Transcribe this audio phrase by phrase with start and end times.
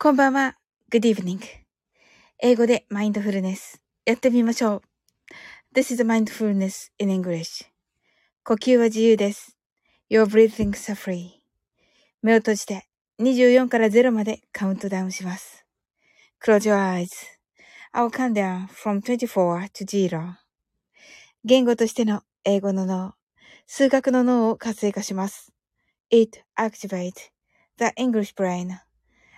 [0.00, 0.54] こんばんは。
[0.92, 1.40] Good evening.
[2.38, 3.82] 英語でマインドフルネス。
[4.06, 4.82] やってみましょう。
[5.74, 7.66] This is mindfulness in English.
[8.44, 9.58] 呼吸は自由です。
[10.08, 11.40] Your breathings are free.
[12.22, 12.86] 目を閉じて
[13.18, 15.66] 24から0までカウントダウンします。
[16.40, 17.08] Close your eyes.
[17.92, 20.34] I'll count down from 24 to 0.
[21.44, 23.14] 言語としての英語の脳、
[23.66, 25.52] 数学の脳を活性化します。
[26.10, 27.32] It activates
[27.78, 28.78] the English brain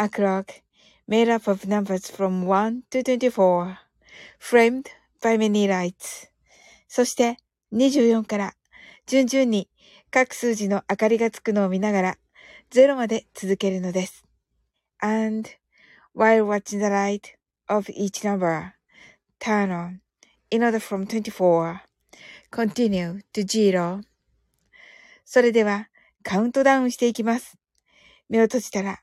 [0.00, 0.62] a clock
[1.06, 3.76] made up of numbers from 1 to 24,
[4.38, 4.88] framed
[5.20, 6.30] by many lights.
[6.88, 7.36] そして
[7.74, 8.54] 24から
[9.06, 9.68] 順々に
[10.10, 12.18] 各数字の明かりがつくのを見ながら
[12.72, 14.24] 0まで続けるのです。
[15.02, 15.50] And
[16.16, 17.34] while watching the light
[17.68, 18.72] of each number
[19.38, 19.98] turn on
[20.50, 21.80] in order from 24,
[22.50, 24.00] continue to zero.
[25.26, 25.88] それでは
[26.22, 27.58] カウントダウンしていきます。
[28.30, 29.02] 目を閉じたら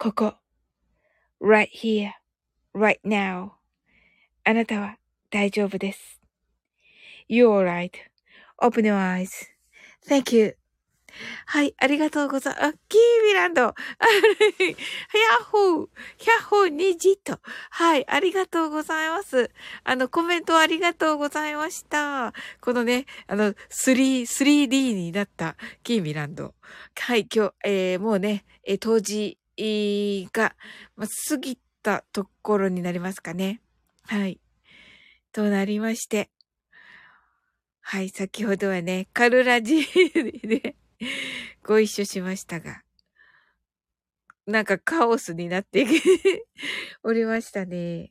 [0.00, 0.34] ここ。
[1.40, 2.12] right here,
[2.72, 3.50] right now.
[4.44, 4.96] あなたは
[5.28, 6.20] 大丈夫です。
[7.28, 7.90] You're
[8.60, 10.56] alright.Open your eyes.Thank you.
[11.46, 12.66] はい、ありがとうございます。
[12.66, 13.64] あ、キーミランド。
[13.64, 13.74] あ
[14.56, 15.88] ヒャッホー。
[16.16, 17.40] ヒャッホーにじっと。
[17.70, 19.50] はい、ありがとうございます。
[19.82, 22.32] あの、コメントありがとうございました。
[22.60, 26.54] このね、あの、3、3D になったキーミランド。
[26.94, 29.38] はい、今日、えー、もうね、えー、当時
[30.32, 30.54] が、
[30.96, 33.60] ま過ぎたところになりますかね。
[34.02, 34.40] はい。
[35.32, 36.30] となりまして。
[37.80, 39.86] はい、先ほどはね、カルラジ
[40.42, 40.76] で
[41.64, 42.82] ご一緒しましたが、
[44.46, 45.86] なんかカオスになって
[47.02, 48.10] おりましたね。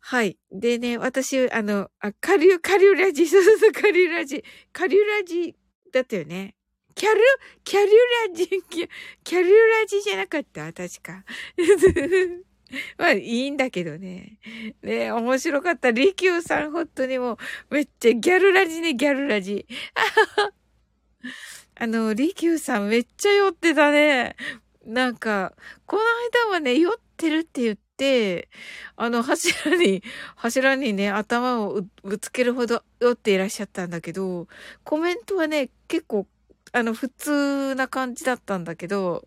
[0.00, 0.38] はい。
[0.52, 5.56] でね、私、あの、あ、カリュ、カリュラジ、そうそう、カリュラジ、カリュラジ
[5.92, 6.54] だったよね。
[6.96, 7.16] キャル、
[7.62, 7.90] キャリュ
[8.30, 8.88] ラジ、キャ
[9.22, 10.72] キャリュラジじゃなかった？
[10.72, 11.24] 確か。
[12.96, 14.38] まあ、いいんだけどね。
[14.82, 15.90] ね面白かった。
[15.90, 17.36] リキューさん、本当にもう、
[17.74, 19.66] めっちゃギャルラジね、ギャルラジ。
[21.78, 24.34] あの、リキューさんめっちゃ酔ってたね。
[24.86, 25.52] なんか、
[25.84, 26.02] この
[26.48, 28.48] 間はね、酔ってるって言って、
[28.96, 30.02] あの、柱に、
[30.34, 34.48] 柱にね、頭をぶつけるほど酔っていらっしゃったんだけど、
[34.82, 36.26] コメントはね、結構
[36.72, 39.26] あの、普通な感じだったんだけど、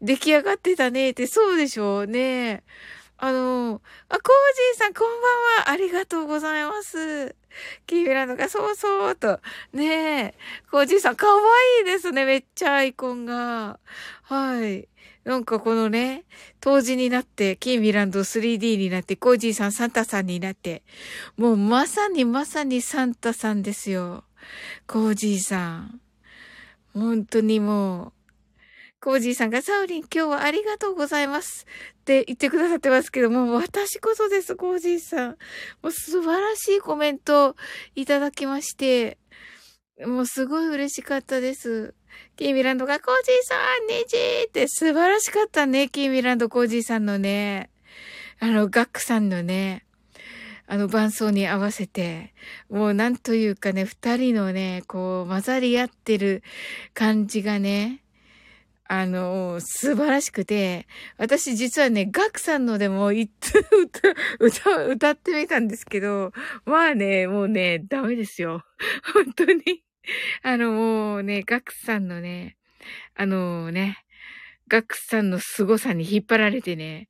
[0.00, 2.62] 出来上がってたねって、そうでしょうね。
[3.16, 5.20] あの、あ、コージーさんこんばん
[5.66, 5.70] は。
[5.70, 7.34] ありがとうございます。
[7.86, 9.40] キーミランドがそうそうと。
[9.72, 10.34] ねえ。
[10.70, 11.40] コージーさんかわ
[11.80, 12.24] いいですね。
[12.24, 13.78] めっちゃアイコンが。
[14.22, 14.88] はい。
[15.24, 16.24] なんかこのね、
[16.60, 20.82] 当時になって、キーミランド 3D になって、コージーさんサンタさんになって、
[21.38, 24.24] もうまさにまさにサンタさんですよ。
[24.86, 26.03] コージーさん。
[26.94, 28.12] 本当にもう、
[29.00, 31.66] コージーさんがサウリン今日はありがとうございます
[32.00, 35.28] って言ってくださってますけども、私こそです、コージーさん。
[35.82, 37.54] もう素晴らしいコメント
[37.94, 39.18] いただきまして、
[40.06, 41.94] もうすごい嬉しかったです。
[42.36, 43.54] キーミランドがコージーさ
[43.84, 47.70] ん、ネジーって素晴らしかったね、キーミランドコージーさんのね、
[48.40, 49.84] あの、ガックさんのね、
[50.66, 52.32] あの伴奏に合わせて、
[52.70, 56.42] もうなんというかね、二人のね、こう混ざり合ってる
[56.94, 58.02] 感じがね、
[58.86, 66.32] あの、素晴らしくて、私実はね、ガクさんのでもいつ歌、歌、歌ってみたんですけど、
[66.66, 68.62] まあね、もうね、ダメですよ。
[69.14, 69.82] 本当に。
[70.42, 72.56] あの、もうね、ガクさんのね、
[73.14, 74.04] あのね、
[74.68, 77.08] ガクさんの凄さに引っ張られてね、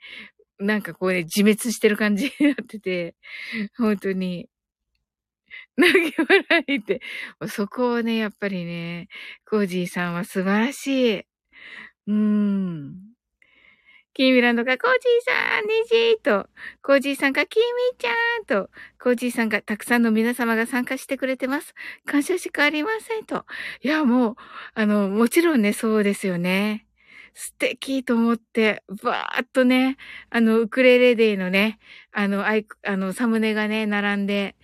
[0.58, 3.14] なんかこうね、自滅してる感じになってて、
[3.76, 4.48] 本当に、
[5.76, 7.00] 泣き笑いって、
[7.48, 9.08] そこをね、やっぱりね、
[9.44, 11.18] コージーさんは素晴らしい。
[11.18, 13.14] うーん。
[14.14, 16.48] キーミランドがコージーさん、ネジーと、
[16.82, 18.12] コージーさんがキーミーちゃ
[18.42, 18.70] んと、
[19.02, 21.74] コージーさんがたくさんの皆様が参加してくれてます。
[22.06, 23.44] 感謝しかありませんと。
[23.82, 24.36] いや、もう、
[24.74, 26.86] あの、もちろんね、そうですよね。
[27.34, 29.96] 素敵と思って、バーっとね、
[30.30, 31.78] あの、ウクレレデイのね、
[32.12, 34.56] あの、アイあの、サムネがね、並んで、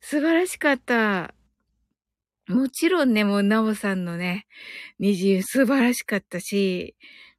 [0.00, 1.34] 素晴らしかった。
[2.48, 4.46] もちろんね、もう、ナオさんのね、
[4.98, 6.96] 虹素晴らしかったし、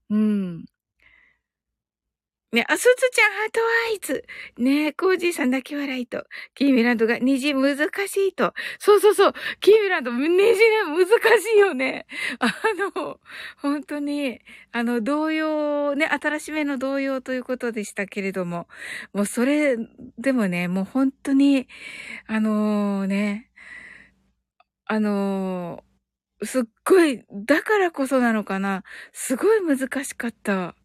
[0.10, 0.66] うん。
[2.56, 3.60] ね、あ、すずちゃん、ハート
[3.92, 4.26] アイズ。
[4.58, 6.24] ねコージーさん泣き笑いと。
[6.56, 8.54] キーミランドが虹難しいと。
[8.80, 9.34] そうそうそう。
[9.60, 10.56] キーミランド、虹ね、
[10.88, 11.06] 難
[11.42, 12.08] しいよね。
[12.40, 12.48] あ
[12.98, 13.20] の、
[13.62, 14.40] 本当に、
[14.72, 18.70] あの、同様、ね、新しめの同様ということでしたけれども、
[19.14, 19.76] もうそれ
[20.18, 21.68] でもね、もう本当に、
[22.28, 23.52] あのー、ね、
[24.86, 28.84] あのー、すっごい、だからこそなのかな。
[29.12, 30.76] すごい難しかった。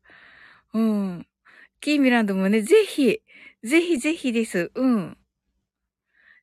[0.74, 1.26] うん。
[1.80, 3.20] キーミランドもね、ぜひ、
[3.64, 4.70] ぜひぜひです。
[4.74, 5.16] うん。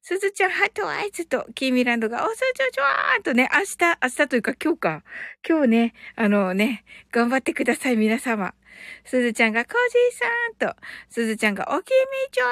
[0.01, 5.03] すずちゃん、ハートアイズと、キーミランドが、おすちょちょーんとね、明日、明日というか今日か。
[5.47, 8.53] 今日ね、あのね、頑張ってください、皆様。
[9.05, 12.45] すずちゃんが、コージーさんと、すずちゃんが、おきみちょ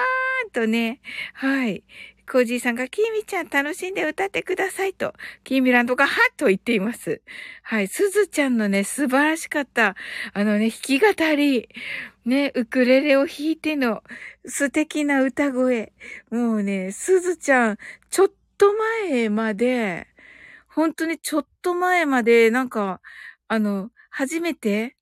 [0.45, 0.99] ーんとね、
[1.33, 1.83] はい。
[2.29, 5.13] コージーさんが、キーミちゃん楽しんで歌ってくださいと、
[5.43, 7.21] キーミランドがはっと言っています。
[7.63, 9.95] はい、すずちゃんのね、素晴らしかった、
[10.33, 11.69] あのね、弾き語り、
[12.25, 14.03] ね、ウクレレを弾いての
[14.45, 15.93] 素敵な歌声。
[16.31, 17.77] もうね、すずちゃん、
[18.09, 20.07] ちょっと前まで、
[20.67, 23.01] 本当にちょっと前まで、なんか、
[23.47, 24.95] あの、初めて、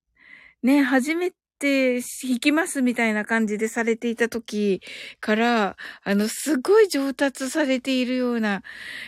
[0.61, 1.31] ね、初め
[1.63, 4.81] て弾きますみたいな感じでされていた時
[5.21, 8.63] から、あの、すごい上達されているような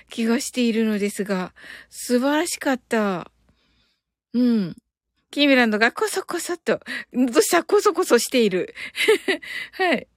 [0.10, 1.54] 気がしているのですが、
[1.90, 3.30] 素晴らしかった。
[4.34, 4.76] うん。
[5.32, 6.80] キーミランドがコソコソと、
[7.14, 8.74] どうしたコソコソしている。
[9.74, 10.08] はい。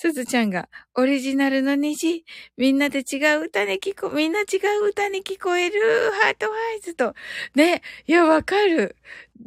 [0.00, 2.24] すずちゃんが、オリジナルの虹、
[2.56, 4.44] みんなで違う歌に聞こ、みんな違
[4.80, 5.80] う歌に聞こえる、
[6.22, 7.16] ハートワイズと。
[7.56, 8.94] ね、いや、わかる。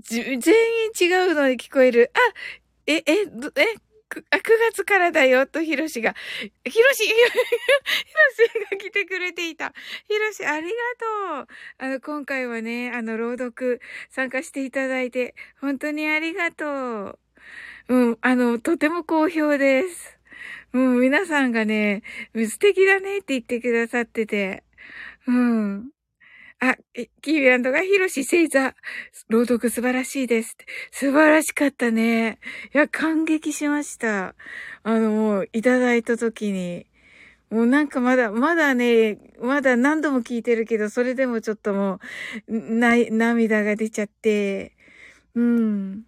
[0.10, 2.12] 全員違うのに聞こえる。
[2.14, 2.20] あ、
[2.86, 3.26] え、え、え、
[4.10, 4.24] 9
[4.74, 6.16] 月からだよ、と、ひろしが。
[6.66, 7.16] ひろし、 ひろ
[8.68, 9.74] しが来てくれていた。
[10.10, 10.76] ひろし、ありが
[11.40, 11.48] とう。
[11.78, 13.80] あの、今回はね、あの、朗読
[14.10, 16.66] 参加していただいて、本当にありがと
[17.12, 17.20] う。
[17.88, 20.21] うん、あの、とても好評です。
[20.74, 22.02] もう、皆さんがね、
[22.34, 24.64] 素敵だねって言ってくださってて。
[25.28, 25.92] うん。
[26.60, 26.76] あ、
[27.22, 28.76] キーランドがヒロシ星座、
[29.30, 30.56] 朗読素晴らしいです。
[30.92, 32.40] 素晴らしかったね。
[32.74, 34.36] いや、感激しました。
[34.84, 36.86] あの、もう、いただいた時に。
[37.50, 42.00] もうなんかまだ、まだね、まだ何度も聞いてるけど、それでもちょっとも
[42.48, 44.74] う、な、涙が出ちゃって、
[45.36, 46.04] うん。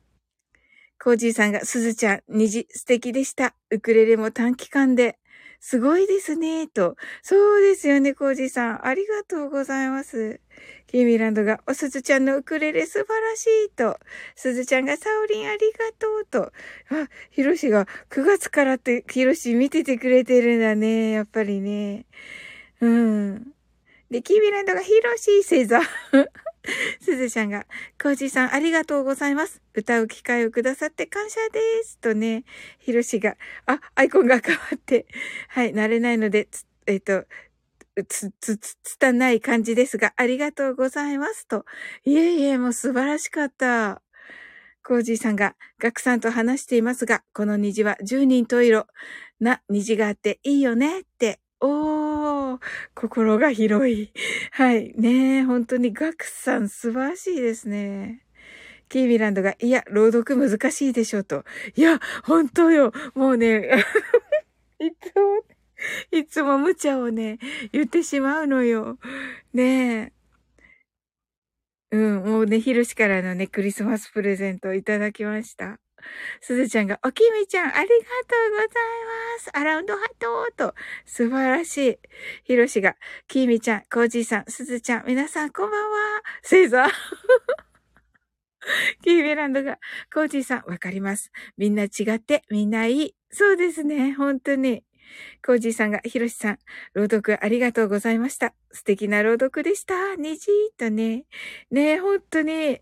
[1.04, 3.54] コージーさんが、すずちゃん、虹、素敵でした。
[3.70, 5.20] ウクレレも短期間で。
[5.60, 6.96] すごいですね、と。
[7.22, 8.88] そうですよね、コージーさん。
[8.88, 10.40] ありがとうございます。
[10.88, 14.00] キーミランドが、おすずちゃんのウクレレ素晴らしい、と。
[14.38, 16.44] すずちゃんが、サオリンありがとう、と。
[16.44, 22.06] あ、ヒロシが、9月からって、ヒロシ見ててくれてるんだね、やっぱりね。
[22.80, 23.52] うん。
[24.10, 25.82] で、キーミランドが、ヒロシ星座。
[27.02, 27.66] すずちゃんが、
[28.02, 29.62] コージーさんありがとうございます。
[29.74, 31.98] 歌う機会をくださって感謝です。
[32.00, 32.46] とね、
[32.80, 35.06] ひろしが、あ、アイコンが変わって、
[35.50, 36.48] はい、慣れないので、
[36.88, 37.26] えっ、と、
[38.08, 41.66] つ、つ、つ、つたない感じですが、ありがとうございますと。
[42.06, 44.02] いえいえ、もう素晴らしかった。
[44.86, 48.88] コージーさんが、ガクさんと話していますが、この虹は十人十色
[49.40, 51.40] な虹があっていいよねって。
[51.66, 52.60] おー、
[52.94, 54.12] 心が広い。
[54.52, 54.94] はい。
[54.98, 58.22] ねえ、本当にガクさん素晴らしいですね。
[58.90, 61.46] キーミランドが、いや、朗読難しいでしょうと。
[61.76, 62.92] いや、本当よ。
[63.16, 63.70] もうね、
[64.80, 65.46] いつも、
[66.12, 67.40] いつも無茶をね、
[67.72, 69.00] 言ってしまうのよ。
[69.54, 70.12] ね
[71.92, 71.98] え。
[71.98, 75.80] うん、もうね、ひろしからのね、クリスマスプレゼントをいただきました。
[76.42, 77.88] すずちゃんが、おきみちゃん、ありがとう
[78.52, 78.74] ございま
[79.40, 79.50] す。
[79.54, 82.00] アラウンドハットと、素晴らしい。
[82.44, 82.96] ひろしが、
[83.28, 86.22] きみちゃん、コージーさん、すずちゃん、皆さん、こんばんは。
[86.42, 86.88] 星座。
[89.04, 89.80] キーベランドが、
[90.14, 91.32] コージーさん、わかります。
[91.58, 93.16] みんな違って、みんないい。
[93.32, 94.84] そうですね、本当に。
[95.46, 96.60] コージーさんが、ひろしさん、
[96.94, 98.54] 朗読ありがとうございました。
[98.72, 100.16] 素敵な朗読でした。
[100.16, 101.26] にじーっとね。
[101.72, 102.82] ねえ、ほんとに。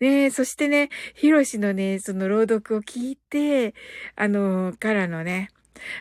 [0.00, 3.74] ねえ、そしてね、ひろしのね、その朗読を聞いて、
[4.16, 5.48] あの、からのね、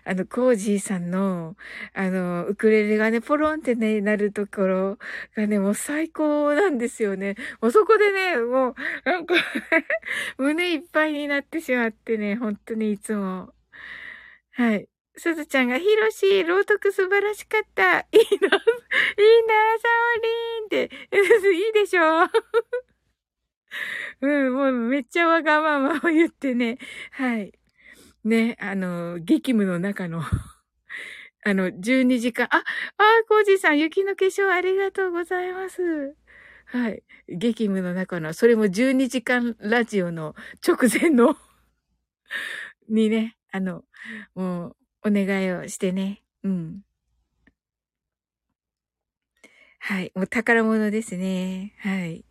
[0.05, 1.55] あの、コージーさんの、
[1.93, 4.97] あの、ウクレレがね、ポロンってね、なるところ
[5.35, 7.35] がね、もう最高なんですよね。
[7.61, 8.75] もうそこでね、もう、
[9.05, 9.35] なんか
[10.37, 13.53] 胸いっぱいになってしまってね、本当にいつも。
[14.51, 14.90] はい。
[15.17, 17.99] すずちゃんが、ひろし、朗読素晴らしかった。
[17.99, 18.49] いいな、いいな、
[19.79, 20.95] サオリーンって、
[21.55, 22.27] いいでしょ？
[24.21, 26.77] うん、もうめっちゃわがままを言ってね。
[27.11, 27.53] はい。
[28.23, 30.21] ね、あの、激務の中の
[31.43, 36.15] あの、12時間、あ、あ、コージさん、雪の化粧ありがとうございます。
[36.67, 37.03] はい。
[37.27, 41.35] 激務の中の、それも12時間ラジオの直前の
[42.89, 43.83] にね、あの、
[44.35, 46.21] もう、お願いをしてね。
[46.43, 46.81] うん。
[49.79, 50.11] はい。
[50.15, 51.73] もう宝物ですね。
[51.79, 52.23] はい。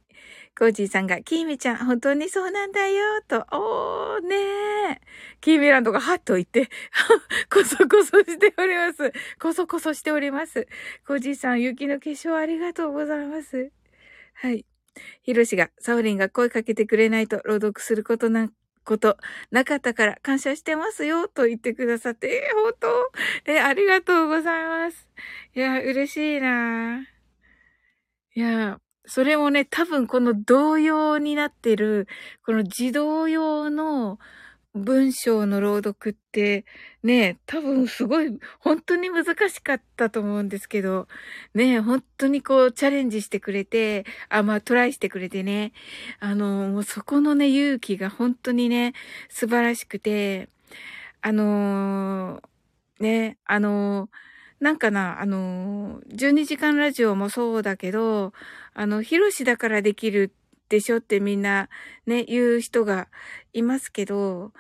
[0.57, 4.99] コージーさんが、キーミちゃん、本当にそうなんだよ、と、おー、ねー。
[5.41, 6.69] キーミランドがハッと言って、
[7.51, 9.13] こそこそしております。
[9.41, 10.69] こそこそしております。
[11.07, 13.73] コージーさん、雪の化粧ありがとうございます。
[14.35, 14.67] はい。
[15.23, 18.53] ヒロシが、サオリンが声かけてくれないと朗読することなん
[18.85, 19.17] こと
[19.51, 22.89] なかったから感謝してますよと言ってくださって、えー、本当？
[23.53, 25.09] えー、ありがとうございます。
[25.55, 27.03] いや、嬉しいな
[28.35, 32.07] いや、それもね、多分この同様になってる、
[32.45, 34.19] この自動用の
[34.75, 36.65] 文章の朗読って
[37.03, 41.09] ね、多分すごい、本当に難しかったと思うんですけど、
[41.55, 45.73] ね、本当にこうチャレンジしてくれて、あ、まあトライしてくれてね、
[46.21, 48.95] あの、もうそこのね、勇気が本当にね、
[49.29, 50.49] 素晴らしくて、
[51.23, 58.33] あのー、ね、あのー、なんかな、あのー、12時間ラジオもそうだけど、
[58.75, 60.33] あの、ヒロシだからできる
[60.71, 61.69] でしょってみんな
[62.07, 63.09] ね、言う人が
[63.53, 64.53] いますけど、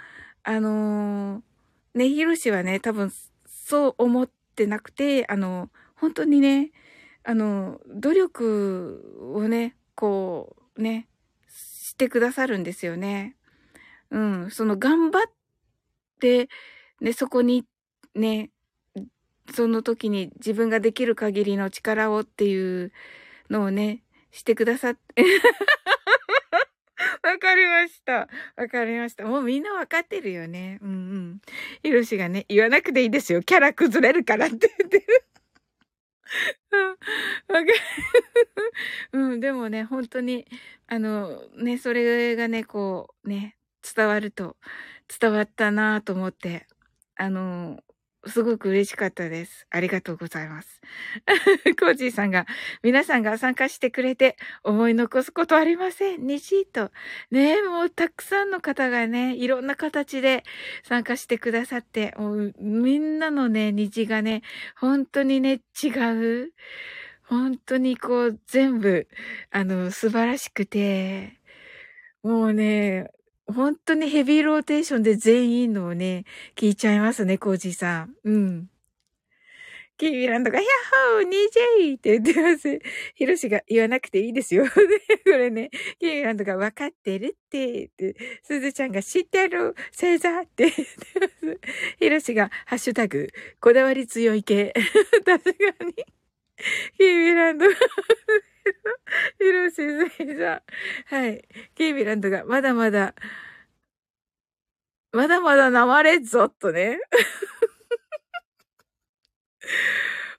[0.42, 3.12] あのー、ね、ヒロシはね、多分
[3.46, 6.72] そう思ってなくて、あの、本当にね、
[7.22, 11.08] あの、努力をね、こう、ね、
[11.48, 13.36] してくださるんですよね。
[14.10, 15.22] うん、その頑張っ
[16.18, 16.48] て、
[17.00, 17.64] ね、そこに
[18.16, 18.50] ね、
[19.54, 22.92] その時に自分ができる限りの力をっていう
[23.48, 24.02] のをね、
[24.32, 25.24] してくださって、
[27.22, 28.28] わかりました。
[28.56, 29.24] わかりました。
[29.24, 30.78] もうみんなわかってるよね。
[30.82, 31.40] うんうん。
[31.82, 33.42] ひろしがね、言わなくていいですよ。
[33.42, 35.24] キャラ崩れるからって言ってる。
[36.72, 36.96] うん、わ
[37.48, 37.74] かる。
[39.12, 40.46] うん、でもね、本当に、
[40.86, 43.56] あの、ね、それがね、こう、ね、
[43.94, 44.56] 伝わると、
[45.20, 46.66] 伝わったなぁと思って、
[47.16, 47.82] あの、
[48.26, 49.66] すごく嬉しかったです。
[49.70, 50.80] ありがとうございます。
[51.78, 52.46] コージーさんが、
[52.82, 56.26] 皆さんが参加してくれて思い残すことありません。
[56.26, 56.90] 西と。
[57.30, 60.44] ねえ、もうたくさんの方がね、いろんな形で
[60.82, 64.42] 参加してくださって、もうみんなのね、虹がね、
[64.76, 65.88] 本当にね、違
[66.44, 66.52] う。
[67.22, 69.08] 本当にこう、全部、
[69.50, 71.40] あの、素晴らしくて、
[72.22, 73.10] もうね、
[73.52, 76.24] 本当にヘビーローテーションで全員のをね、
[76.56, 78.14] 聞いちゃいますね、コージーさん。
[78.24, 78.70] うん。
[80.00, 80.66] キーミランドが、ヤッ
[81.14, 81.98] ホー !2J!
[81.98, 82.80] って言ってます。
[83.14, 84.64] ヒロシが言わなくていいですよ。
[84.72, 84.80] こ
[85.26, 90.84] れね、キーミランドが分かってるって、って、すずちゃんが知ってる星座って言って
[91.20, 91.60] ます。
[92.00, 93.28] ヒロシが、ハッシュタグ、
[93.60, 94.72] こだわり強い系。
[95.26, 95.92] 確かに。
[96.96, 97.74] キーミランドが、
[99.38, 100.62] ヒロシズイさん。
[101.14, 101.44] はい。
[101.74, 103.14] キービランドが、まだまだ、
[105.12, 106.98] まだまだ生れっぞ、とね。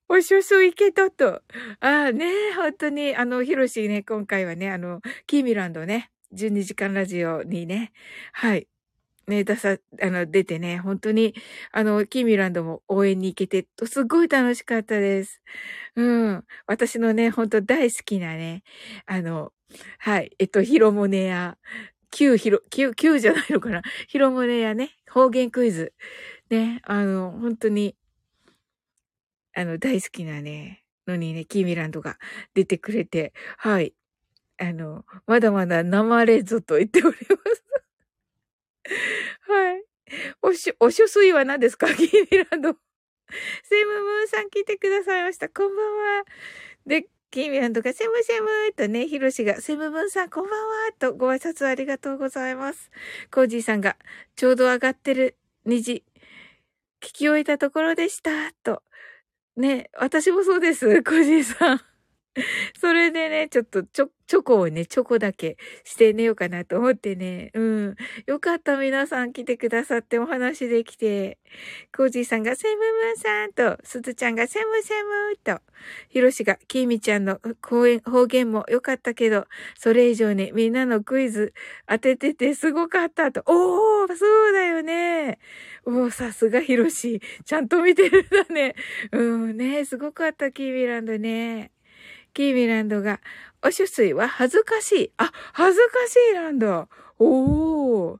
[0.07, 1.41] おしょそいけたと。
[1.79, 7.91] ああね、本当に、あの、ヒロシね、今回はね、あの、キーミランドね、12時間ラジオにね、
[8.33, 8.67] はい、
[9.27, 11.35] ね、出さ、あの、出てね、本当に、
[11.71, 15.41] あの、キーミランドも応援に行けて、すごい楽しかったです。
[15.95, 16.45] うん。
[16.67, 18.63] 私のね、本当大好きなね、
[19.05, 19.53] あの、
[19.99, 21.57] はい、えっと、ヒロモネや、
[22.11, 25.93] 旧ヒロ、旧、旧じゃないのかなヒロモネやね、方言クイズ。
[26.49, 27.95] ね、あの、本当に、
[29.53, 32.17] あの、大好きなね、のにね、キーミランドが
[32.53, 33.93] 出てくれて、はい。
[34.59, 37.70] あの、まだまだ生れぞと言っております。
[39.47, 39.83] はい。
[40.41, 41.87] おし、おしょすいは何ですか？
[41.95, 42.73] キーミランド。
[43.63, 45.47] セムムーンさん来てくださいました。
[45.49, 46.25] こんばんは。
[46.85, 52.91] で、キーミランドがセムセムとね、ヒロシがセムムーンさんこんばんはとご挨拶ありがとうございます。
[53.31, 53.97] コージーさんが
[54.35, 56.03] ちょうど上がってる虹、
[57.01, 58.51] 聞き終えたところでした。
[58.63, 58.83] と。
[59.55, 61.90] ね、私もそうです、コージーさん。
[62.79, 67.51] それでね、ちょっとちょ、チョコをね、チョコだけして寝ようかなと思ってね。
[67.53, 67.95] うん。
[68.25, 71.39] よかった、皆さん来てくださってお話できて。
[71.93, 75.61] コージーさんがセムムーンさんと、すずちゃんがセムセムと、
[76.07, 79.47] ひろしがキーミちゃんの講演、方言も良かったけど、
[79.77, 81.53] それ以上にみんなのクイズ
[81.85, 83.43] 当てててすごかったと。
[83.45, 85.39] おー、そうだよね。
[85.83, 87.21] おー、さすがひろし。
[87.43, 88.75] ちゃんと見てるんだね。
[89.11, 91.71] うんね、すごかった、キーミランドね。
[92.33, 93.19] キーミランドが、
[93.63, 95.11] おしゅすいは恥ずかしい。
[95.17, 96.87] あ、恥ずかしいなんだ。
[97.19, 98.19] おー。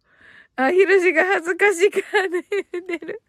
[0.56, 3.22] あ、ひろしが恥ずかしいからね、言ってる。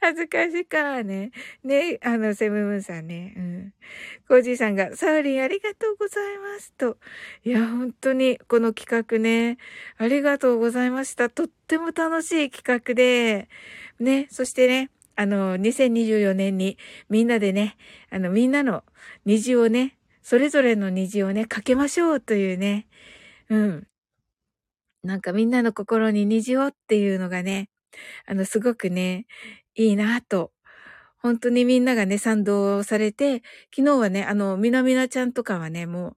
[0.00, 1.30] 恥ずかしいかね。
[1.62, 3.34] ね、あの、セブンさんね。
[3.36, 3.74] うん。
[4.26, 6.72] コージーさんが、サウリンありがとうございます。
[6.72, 6.96] と。
[7.44, 9.58] いや、本当に、この企画ね、
[9.98, 11.28] ありがとうございました。
[11.28, 13.48] とっても楽しい企画で、
[14.00, 16.78] ね、そしてね、あの、2024年に
[17.10, 17.76] みんなでね、
[18.10, 18.84] あの、みんなの
[19.26, 19.97] 虹をね、
[20.28, 22.86] それぞれの虹をね、かけましょうというね、
[23.48, 23.86] うん。
[25.02, 27.70] なんかみんなの心に虹をっていうのがね、
[28.26, 29.24] あの、すごくね、
[29.74, 30.52] いいなと。
[31.22, 33.42] 本当にみんながね、賛同されて、
[33.74, 36.16] 昨日はね、あの、みなみなちゃんとかはね、もう、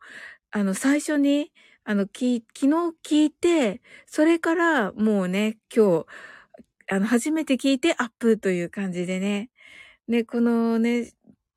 [0.52, 1.54] あの、最初に、
[1.86, 6.06] あの、き、昨日聞いて、それからもうね、今日、
[6.89, 9.52] あの、初めて聞いてアップという感じでね。
[10.10, 11.12] ね、このね、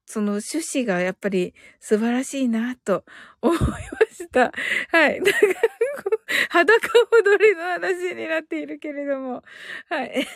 [0.06, 3.04] その趣旨がやっぱり素晴らしいなと
[3.40, 3.76] 思いま
[4.12, 4.52] した。
[4.90, 5.20] はい。
[5.20, 5.32] なんか、
[6.50, 6.88] 裸
[7.22, 9.42] 踊りの話になっているけれども。
[9.88, 10.26] はい。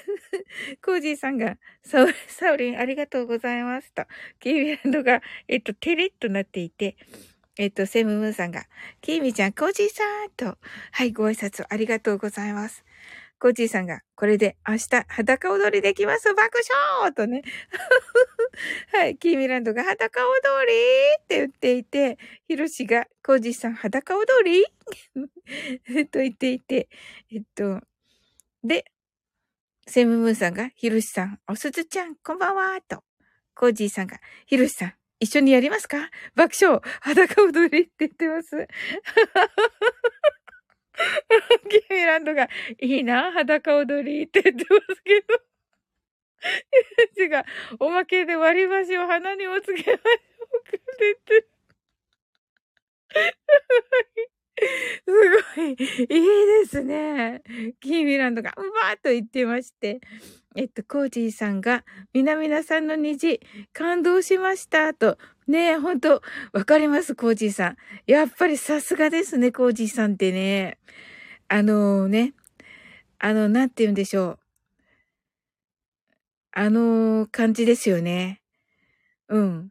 [0.85, 4.05] コージーさんが、サウサウリンありがとうございますと。
[4.41, 6.97] キービランドが、えっと、テレッとなっていて、
[7.59, 8.67] えっと、セムムーンさんが、
[9.01, 10.59] キーミちゃん、コージーさんと、
[10.93, 12.85] はい、ご挨拶ありがとうございます。
[13.41, 16.59] コーチーさんが、これで明日裸踊りできます爆
[17.01, 17.43] 笑とね。
[18.99, 20.27] はい、キーミランドが裸踊
[20.67, 20.75] り
[21.23, 24.65] って言っていて、ヒロシが、コージーさん裸踊り？
[26.11, 26.89] と言っていて、
[27.31, 27.81] えっと、
[28.65, 28.87] で、
[29.87, 33.05] セムムーンさんが、ヒロシさん、おすずちゃん、こんばんはと、
[33.55, 38.51] コージーさんが、ヒロシさん、一緒にやりますか爆笑裸踊りって言ってます。
[41.71, 42.49] キーミランドが、
[42.81, 45.58] いいな、裸踊りって言ってますけど。
[47.17, 47.45] 違う、
[47.81, 50.01] おまけで割り箸を鼻にもつけましょうか
[51.27, 51.49] て。
[55.07, 55.11] す
[55.57, 57.43] ごい、いいですね。
[57.81, 60.01] キーミランドが、うわーっと言ってまして。
[60.57, 63.41] えっと、コージーさんが、みなみなさんの虹、
[63.73, 65.19] 感動しました、と。
[65.47, 66.23] ねえ、ほんと、
[66.53, 67.77] わかります、コージーさん。
[68.07, 70.79] やっぱりさすがですね、コージーさんってね。
[71.49, 72.35] あのー、ね、
[73.19, 74.48] あの、なんて言うんでしょう。
[76.61, 78.43] あのー、感じですよね。
[79.29, 79.69] うん。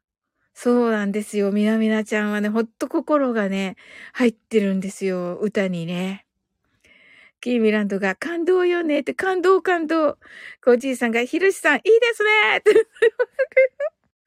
[0.53, 1.51] そうなんですよ。
[1.51, 3.75] みなみなちゃんはね、ほっと心がね、
[4.13, 5.37] 入ってるんですよ。
[5.37, 6.25] 歌にね。
[7.41, 10.17] キーミランドが感動よねって感動感動。
[10.63, 12.71] コージーさんがひろしさんいいですねって。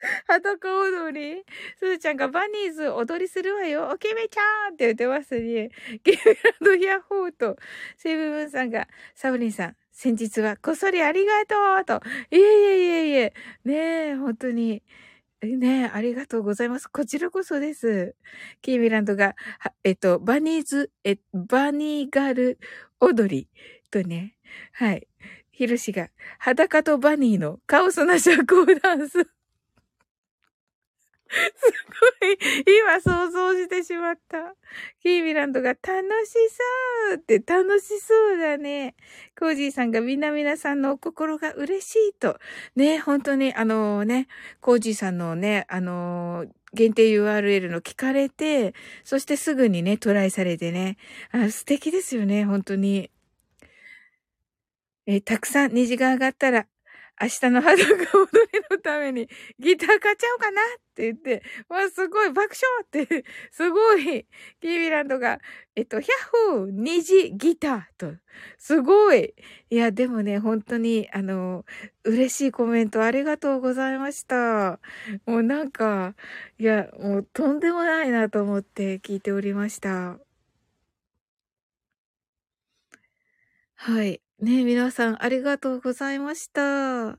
[0.29, 1.43] 裸踊り
[1.79, 3.89] すずちゃんがバニーズ踊りするわよ。
[3.91, 5.71] おきめちゃんって言ってますね。
[6.05, 7.57] キーミランドヤッホーと、
[7.97, 12.01] セブブンさんが、サブリンさん、先日はこっそりありがとうと。
[12.35, 13.35] いえいえいえいえ。
[13.67, 13.75] ね
[14.13, 14.83] え、本当に。
[15.43, 16.89] ねえ、ありがとうございます。
[16.89, 18.15] こちらこそです。
[18.63, 19.37] キーミランドが、
[19.85, 22.59] えっと、バニーズ、え、バニーガル
[22.99, 23.51] 踊り
[23.91, 24.37] とね、
[24.73, 25.07] はい。
[25.53, 26.09] ヒルシが、
[26.39, 29.40] 裸とバニーのカオスな社交ダンス。
[31.31, 31.73] す
[32.21, 32.39] ごい、
[32.83, 34.55] 今想像してしまった。
[35.01, 35.85] キーミランドが楽
[36.27, 36.33] し
[37.09, 38.97] そうって楽しそうだね。
[39.39, 42.39] コージーさんがみなみなさんのお心が嬉しいと。
[42.75, 44.27] ね、本当にあのね、
[44.61, 50.97] コージーさんのね、あの限定 URL の聞かれて、そしてすぐにね、トライされてね。
[51.31, 53.11] あ素敵ですよね、本当に。
[55.07, 56.67] えたくさん虹が上がったら、
[57.21, 57.87] 明日の裸踊
[58.53, 60.65] りのためにギター買っちゃおうかなっ
[61.01, 62.55] って言って、わ、すごい爆
[62.93, 64.27] 笑って、 すごい、
[64.61, 65.41] キービランドが、
[65.77, 68.17] えっと、ヒャッホー虹ギターと、
[68.59, 69.35] すごい。
[69.71, 71.65] いや、でもね、本当に、あの、
[72.05, 74.81] 嬉しいコメントありがとうございました。
[75.27, 76.15] もうなんか、
[76.59, 80.19] いや、もうとんでもないなと思って聞いておりました。
[83.75, 84.21] はい。
[84.41, 87.19] ね皆さんありがとうございました。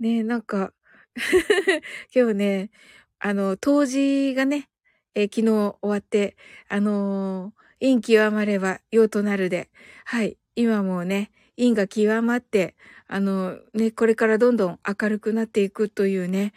[0.00, 0.72] ねなんか
[2.14, 2.70] 今日ね、
[3.18, 4.68] あの、当時がね、
[5.14, 6.36] えー、昨日終わって、
[6.68, 9.68] あのー、陰極まれば陽となるで、
[10.04, 12.74] はい、今もね、陰が極まって、
[13.08, 16.52] あのね、これからどんどん明るくなっていくというね、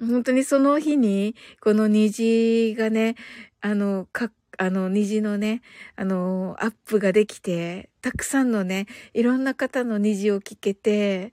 [0.00, 3.14] 本当にその日に、この虹がね、
[3.60, 5.62] あの、かっあの、虹のね、
[5.96, 11.32] あの、アップができて、たくさんのね、いろんな方の虹を聞けて、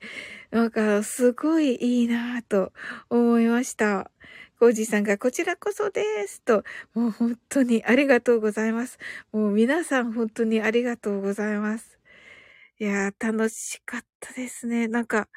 [0.51, 2.73] なんか、すごいいいなぁと
[3.09, 4.11] 思いました。
[4.59, 8.99] コージさんがこちらこそですと、もう本当にありがとうございます。
[9.31, 11.97] もう皆さん本当にありがとうございます。
[12.79, 14.87] いやー、楽しかったですね。
[14.87, 15.29] なんか、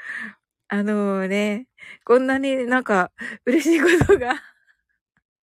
[0.69, 1.69] あのー、ね、
[2.05, 3.13] こんなになんか
[3.47, 4.35] 嬉しいことが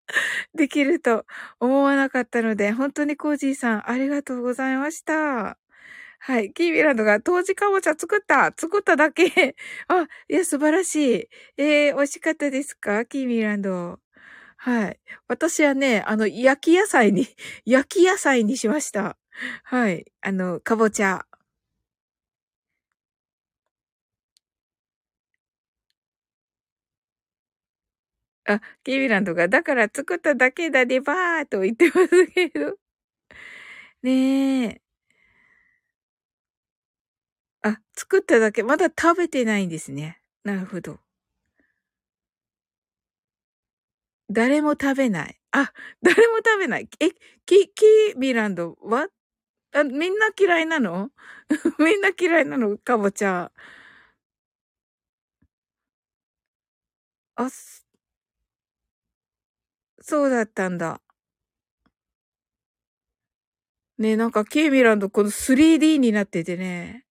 [0.55, 1.25] できると
[1.59, 5.57] 思わなかったので、本当にコージーさん、ありがとうございました。
[6.19, 6.53] はい。
[6.53, 9.55] キーミランドが、当時かぼちゃ作った作っただけ
[9.89, 11.29] あ、いや、素晴らしい。
[11.57, 13.05] えー、美味しかったですか？
[13.05, 13.99] キーミランド。
[14.57, 14.99] はい。
[15.29, 17.27] 私はね、あの、焼き野菜に
[17.65, 19.17] 焼き野菜にしました。
[19.65, 20.05] はい。
[20.21, 21.26] あの、かぼちゃ。
[28.47, 32.77] あ、キービランドが、だから作っただけだでばーと言ってますけど。
[34.03, 34.81] ねえ。
[37.63, 40.19] あ、作っただけ、まだ食べてないんですね。
[40.43, 40.99] なるほど。
[44.29, 45.39] 誰も食べない。
[45.51, 46.89] あ、誰も食べない。
[46.99, 47.09] え、
[47.45, 49.07] キ、キービランドは？
[49.73, 51.11] あ、みんな嫌いなの？
[51.79, 52.77] みんな嫌いなの？
[52.79, 53.51] かぼちゃ。
[57.35, 57.49] あ、
[60.09, 61.01] そうだったんだ。
[63.97, 67.03] ねなんかケイミランドこの 3D になっててね。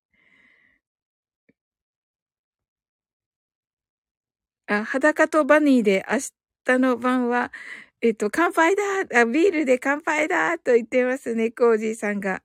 [4.68, 6.18] あ、裸とバニーで明
[6.64, 7.52] 日の晩は、
[8.00, 8.82] えっと、乾杯だ
[9.20, 12.42] あ、ビールで乾杯だと言ってますね、コージーさんが。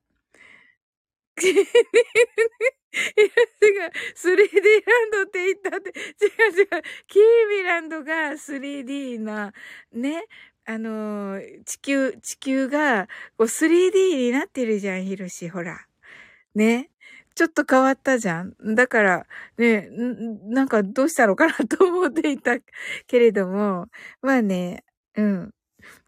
[2.92, 3.24] いや、
[3.84, 4.36] 違う、3D
[4.86, 7.22] ランドって言ったって、違う違う、キー
[7.58, 9.52] ミランドが 3D な、
[9.92, 10.24] ね、
[10.64, 15.86] あのー、地球、地球が、こう 3D になってるじゃん、ヒロシ、ほら。
[16.54, 16.90] ね。
[17.34, 18.54] ちょっと変わったじゃん。
[18.74, 19.26] だから、
[19.58, 19.88] ね、
[20.44, 22.58] なんかどうしたのかなと思っていた
[23.06, 23.86] けれども、
[24.20, 24.84] まあね、
[25.16, 25.54] うん。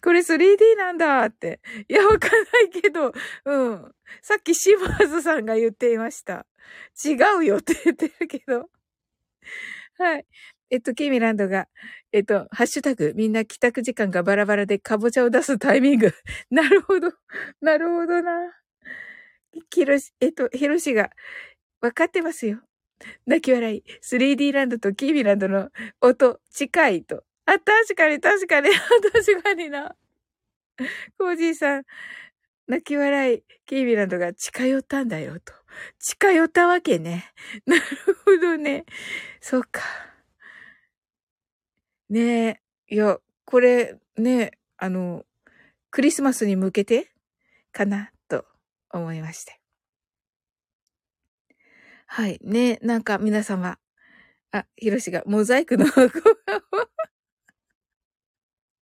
[0.02, 1.60] これ 3D なんだって。
[1.88, 3.12] いや、わかんないけど、
[3.44, 3.92] うん。
[4.22, 6.46] さっきシマーズさんが言っていました。
[7.04, 8.68] 違うよって言ってるけど。
[9.98, 10.26] はい。
[10.70, 11.68] えっと、ケミランドが、
[12.12, 16.12] えっと、ハッシュタグ、みんな帰宅時間がバラバラでかぼちゃを出すタイミング。
[16.50, 17.12] なるほど。
[17.60, 18.52] なるほどな。
[19.70, 21.10] ひろし、えっと、ひろしが、
[21.80, 22.60] わかってますよ。
[23.26, 23.84] 泣き笑い。
[24.02, 27.24] 3D ランドとキービランドの音、近いと。
[27.46, 28.70] あ、確かに、確かに、
[29.12, 29.94] 確かにな。
[31.18, 31.84] コージーさん、
[32.66, 35.52] 泣き笑い、キービランドが近寄ったんだよ、と。
[35.98, 37.32] 近寄ったわけね。
[37.66, 37.82] なる
[38.24, 38.84] ほどね。
[39.40, 39.82] そっか。
[42.08, 42.94] ねえ。
[42.94, 45.24] いや、これ、ね、あの、
[45.90, 47.10] クリスマスに向けて？
[47.72, 48.46] かな、と
[48.90, 49.60] 思いまして。
[52.06, 52.38] はい。
[52.42, 53.78] ね、なんか皆様、
[54.52, 56.20] あ、ヒロシがモザイクの箱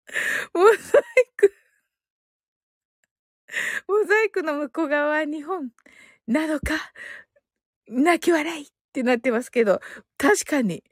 [0.54, 1.04] モザイ
[1.38, 1.54] ク
[3.88, 5.72] モザイクの向こう側は日本
[6.28, 6.94] なのか？
[7.88, 9.82] 泣き笑いってなってますけど、
[10.18, 10.84] 確かに、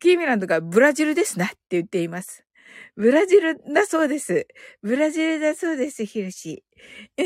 [0.00, 2.44] キーミランドがブラジルですなって言っています。
[2.96, 4.46] ブラジルだそうです。
[4.82, 6.64] ブラジルだそうです、ヒルシ。
[7.16, 7.22] こ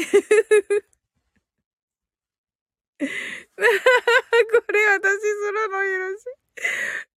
[4.73, 6.25] れ私するの、ヒルシ。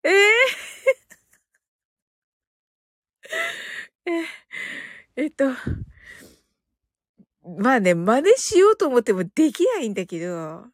[0.04, 3.89] ええー？
[5.16, 5.44] え、っと、
[7.42, 10.66] まあね、真似しようと思ってもできないんだけど、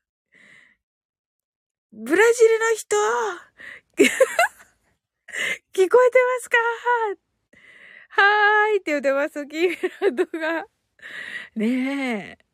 [1.93, 2.97] ブラジルの人
[5.73, 6.57] 聞こえてますか？
[8.09, 10.67] はーいって言ってます、キーランドが。
[11.55, 12.47] ねえ。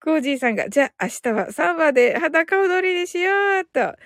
[0.00, 3.80] コージーさんが、じゃあ明日はサンバで裸踊りにしようと。
[3.82, 3.96] あ、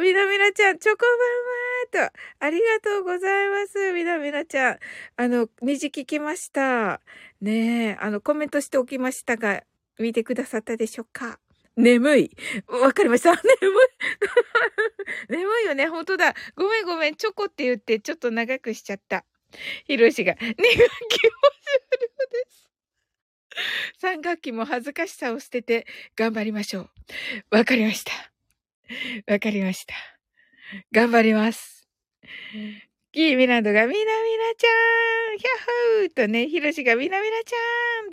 [0.00, 1.43] みなみなちゃん、チョコバン
[1.92, 1.98] と。
[2.40, 4.78] ありがとうございます、みなみなちゃん。
[5.16, 7.00] あの、虹聞きました。
[7.40, 9.62] ねえ、あの、コメントしておきましたが、
[9.98, 11.38] 見てくださったでしょうか？
[11.76, 12.30] 眠い。
[12.68, 13.30] わかりました。
[13.60, 13.76] 眠い。
[15.28, 15.88] 眠いよね。
[15.88, 16.34] 本当だ。
[16.56, 17.16] ごめんごめん。
[17.16, 19.24] チョコって言って、ちょっと長くしちゃった。
[19.86, 20.88] ひろしが、2学期も終
[22.00, 22.68] 了です。
[24.00, 26.90] 3学期も恥ずかしさを捨てて頑張りましょう。
[27.56, 28.12] わかりました。
[29.32, 29.94] わかりました。
[30.92, 31.73] 頑張ります。
[33.12, 34.04] キーミランドがみなみな
[34.58, 34.68] ちゃ
[35.34, 37.52] んヒャッホーとね、ひろしがみなみなち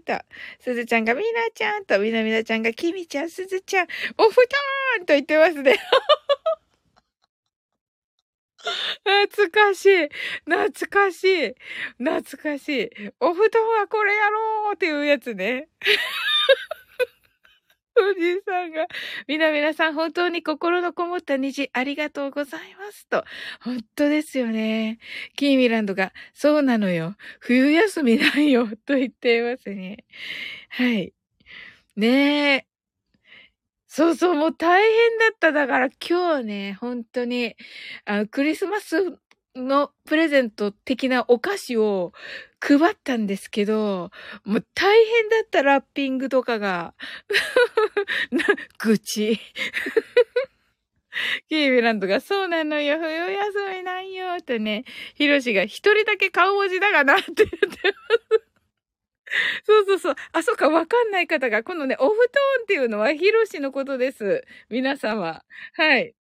[0.10, 0.26] ゃんと、
[0.60, 5.80] すずちゃんがみなちゃんと、みなみなちゃんがきみちゃん、すずちゃん、おふたーんと言ってますね。
[9.04, 10.10] 懐かしい。
[10.46, 11.56] 懐かしい。
[11.98, 12.90] 懐かしい。
[13.20, 15.70] お布団はこれやろうっていうやつね。
[18.10, 18.88] おじいさんが、
[19.28, 23.08] みなみなさん、本当に心のこもった虹、ありがとうございます。
[23.08, 23.24] と。
[23.62, 25.00] 本当ですよね。
[25.36, 27.16] キーミランドが、そうなのよ。
[27.40, 28.68] 冬休みなんよ。
[28.86, 30.06] と言っていますね。
[30.70, 31.14] はい。
[31.96, 32.66] ねえ。
[33.88, 35.52] そうそう、もう大変だった。
[35.52, 37.56] だから今日ね、本当に、
[38.06, 39.18] あの、クリスマス
[39.56, 42.14] のプレゼント的なお菓子を
[42.62, 44.12] 配ったんですけど、
[44.46, 46.94] もう大変だったラッピングとかが。
[48.32, 48.44] な
[48.78, 49.40] 愚痴。
[51.50, 58.52] キービランドが、そうなのよ、冬休みなんよ、とね、ヒロシが一人だけ顔文字だがな、って言ってます。
[59.66, 60.16] そうそうそう。
[60.34, 62.28] あ、そっか、わかんない方が、このね、お布団
[62.64, 64.44] っていうのはヒロシのことです。
[64.70, 65.44] 皆様。
[65.74, 66.14] はい。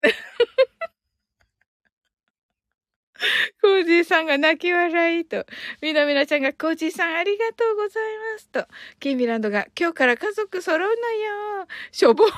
[3.61, 5.45] コージーさんが泣き笑いと、
[5.81, 8.03] みなみなちゃんがコージーさんありがとうござい
[8.33, 8.67] ますと、
[8.99, 11.67] キーミランドが今日から家族揃うのよ。
[11.91, 12.29] しょぼん。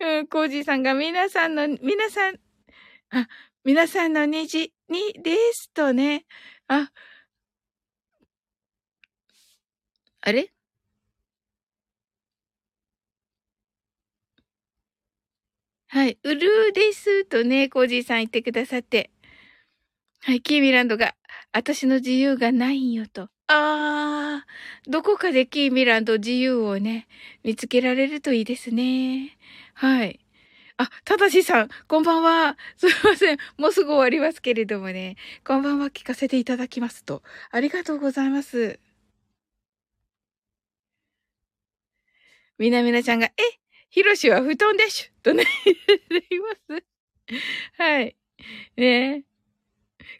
[0.00, 2.36] うん、コージーさんが皆さんの、皆さん、
[3.10, 3.28] あ、
[3.64, 6.26] 皆さんの虹にですとね。
[6.68, 6.90] あ、
[10.20, 10.55] あれ？
[15.88, 16.18] はい。
[16.22, 19.10] うるーですとね、コージーさん言ってくださって。
[20.20, 20.42] はい。
[20.42, 21.14] キーミランドが、
[21.52, 23.28] 私の自由がないんよと。
[23.48, 27.06] あー、どこかでキーミランド自由をね、
[27.44, 29.38] 見つけられるといいですね。
[29.74, 30.18] はい。
[30.78, 32.58] あ、ただしさん、こんばんは。
[32.76, 33.38] すいません。
[33.58, 35.16] もうすぐ終わりますけれどもね。
[35.46, 37.22] こんばんは聞かせていただきますと。
[37.52, 38.80] ありがとうございます。
[42.58, 43.32] みなみなちゃんが、え、
[43.90, 45.44] ひろしは布団でしゅとね、
[46.10, 46.84] 言います。
[47.78, 48.16] はい。
[48.76, 49.36] ねえ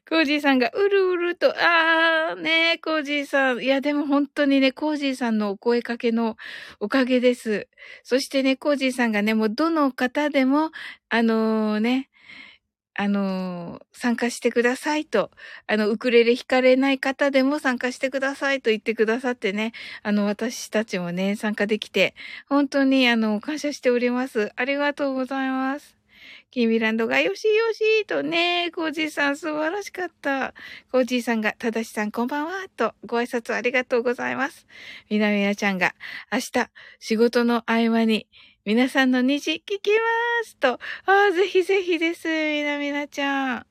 [0.09, 3.61] コージーさんがうるうると、あーねえコージーさん。
[3.61, 6.37] いや、でも本当にね、コージーさんのお声かけの
[6.81, 7.69] おかげです。
[8.05, 10.71] そしてね、コージーさんがね、もうどの方でも、
[11.09, 12.09] あのー、ね、
[12.99, 15.31] あの、参加してくださいと、
[15.67, 22.15] あの、ウクレレ弾かれない方でも参加してくださいと言ってくださってね、あの、私たちもね、参加できて、
[22.49, 24.51] 本当に、あの、感謝しております。
[24.57, 25.97] ありがとうございます。
[26.51, 30.55] キーミランドがよしよしとね、コージーさん素晴らしかった。
[30.91, 34.67] コージーさんが、ただしさんこんばんはとご挨拶ありがとうございます。
[35.11, 35.95] みなみなちゃんが、
[36.33, 38.27] 明日仕事の合間に
[38.67, 40.73] 皆さんの虹聞きますと。
[40.73, 40.79] あ
[41.31, 42.27] あ、ぜひぜひです。
[42.27, 43.67] みなみなちゃん。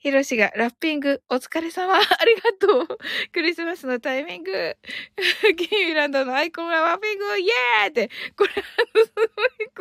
[0.00, 1.94] ひろしがラッピングお疲れ様。
[1.96, 2.52] ありが
[2.84, 2.98] とう。
[3.32, 4.76] クリスマスのタイミング。
[5.56, 8.10] キーミランドのアイコンがラッピングイエーって。
[8.36, 8.60] これ、こ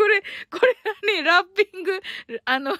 [0.07, 0.77] れ、これ
[1.17, 2.01] 何ラッピング、
[2.45, 2.77] あの、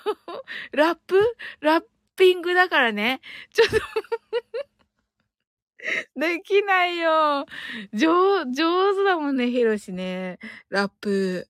[0.72, 1.36] ラップ？
[1.60, 1.84] ラッ
[2.16, 3.20] ピングだからね。
[3.52, 3.76] ちょっと
[6.16, 7.46] できないよ。
[7.92, 10.40] 上、上手だもんね、ヒロシね。
[10.70, 11.50] ラップ。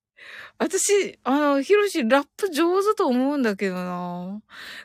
[0.60, 4.42] 私、あの、ヒロシ、ラップ上手と思うんだけどな。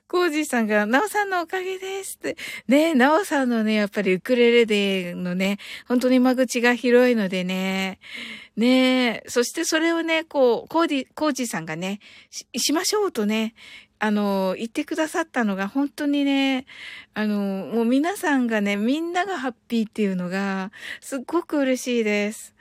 [0.09, 2.37] コージーさんが、ナオさんのおかげですって。
[2.67, 8.01] ねナオさんのね、やっぱりウクレレでのね、本当に間口が広いのでね。
[8.57, 13.55] ねそしてそれをね、こう、コーディ、コージーさんがね、し、しましょうとね、
[14.01, 16.67] あの、言ってくださったのが本当にね、
[17.15, 20.71] あの、もう皆さんがね、みんながハッピーっていうのが、
[21.01, 22.55] すっごく嬉しいです。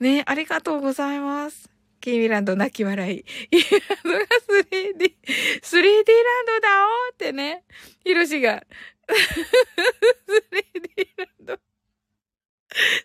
[0.00, 1.69] ね、ありがとうございます。
[2.00, 3.24] キーミランド泣き笑い。
[3.24, 5.16] キーミランドが 3D、
[5.62, 6.04] 3D ラン
[6.46, 7.64] ドだおーってね。
[8.04, 8.62] ヒロシが、
[9.08, 9.16] 3D
[11.16, 11.58] ランド。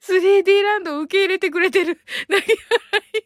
[0.02, 2.00] 3D ランドを受け入れてくれてる。
[2.30, 2.60] 泣き笑
[3.14, 3.26] い。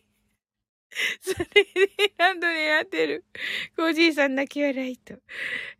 [1.21, 3.25] 3D ランドにやってる。
[3.75, 5.13] コージーさん泣き笑いと。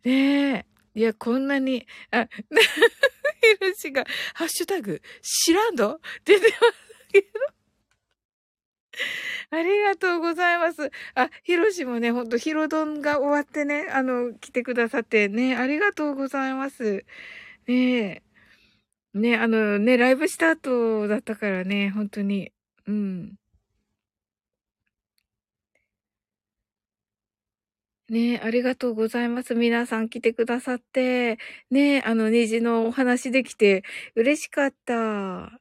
[0.04, 0.66] ねえ。
[0.94, 2.38] いや、こんなに、あ、 ヒ
[3.60, 6.58] ロシが、ハッシュタグ、シランド出てます
[7.12, 7.59] けど。
[9.50, 10.90] ありがとうございます。
[11.14, 17.04] あ、ヒロシもね、ほんと、ヒロドンが終わってね、あの、来てくださってね、ありがとうございます。
[17.66, 18.22] ねえ。
[19.14, 22.52] ね、あのね、ライブした後だったからね、本当に。
[22.86, 23.36] うん。
[28.08, 29.54] ねありがとうございます。
[29.54, 31.38] 皆さん来てくださって。
[31.70, 33.84] ねあの、虹のお話できて
[34.16, 35.59] 嬉しかった。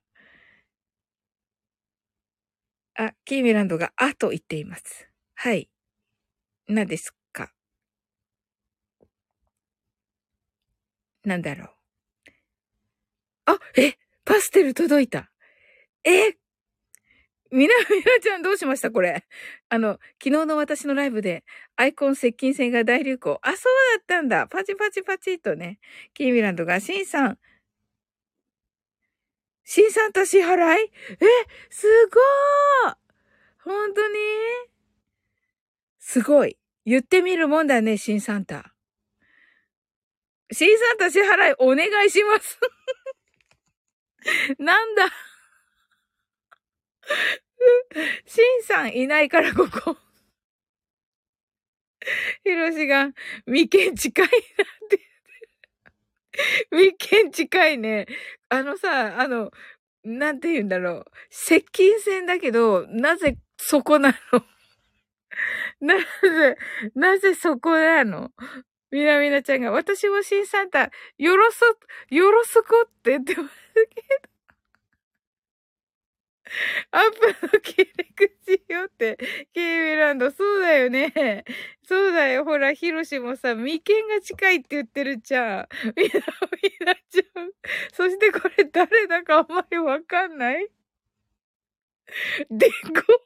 [3.02, 5.08] あ、キーミランドが、あと言っています。
[5.36, 5.68] はい。
[6.68, 7.52] 何ですか？
[11.26, 11.70] なんだろう。
[13.46, 13.94] あ、え、
[14.26, 15.30] パステル届いた。
[16.04, 16.34] え、
[17.52, 18.92] みな、みなちゃんどうしました？
[18.92, 19.26] これ。
[19.70, 21.46] あの、昨日の私のライブで、
[21.78, 23.40] アイコン接近戦が大流行。
[23.44, 24.48] あ、そうだったんだ。
[24.48, 25.80] パチパチパチとね。
[26.14, 27.40] キーミランドが、シンさん。
[29.71, 30.82] シンサンタ支払い？
[30.82, 30.89] え、
[31.69, 32.95] すごー
[33.63, 34.15] 本当に？
[35.99, 36.58] すごい。
[36.86, 38.73] 言ってみるもんだね、シンサンタ。
[40.51, 42.58] シンサンタ支払いお願いします。
[44.58, 45.05] なんだ？
[48.25, 49.97] シンさんいないからここ。
[52.43, 53.13] ヒロシが、
[53.45, 54.32] 眉間近いなっ
[54.89, 55.09] て
[56.71, 58.08] ウィーケン近いね。
[58.49, 59.52] あのさ、あの、
[60.04, 61.06] なんて言うんだろう。
[61.30, 64.43] 接近戦だけど、なぜそこなの？
[65.82, 66.58] なぜ、
[66.95, 68.32] なぜそこなの？
[68.91, 71.65] みなみなちゃんが、私も新サンタ、よろそ、
[72.10, 73.56] よろそこって言ってます
[73.95, 74.29] けど。
[76.92, 79.18] アップの切り口よって、
[79.54, 81.46] ケイミランド、そうだよね。
[81.84, 82.44] そうだよ。
[82.46, 85.68] ほら、ヒロシもさ、眉間が近いって言ってるじゃん。
[85.96, 86.12] みな、
[86.80, 87.52] みなちゃん。
[87.94, 90.70] そしてこれ誰だかあんまりわかんない
[92.50, 92.70] で
[93.06, 93.22] こ。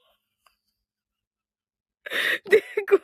[2.50, 3.00] でこ。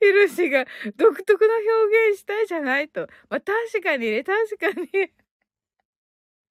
[0.00, 3.08] ヒロシが独特の表現したいじゃないと。
[3.30, 5.23] まあ、確かにね、確かに。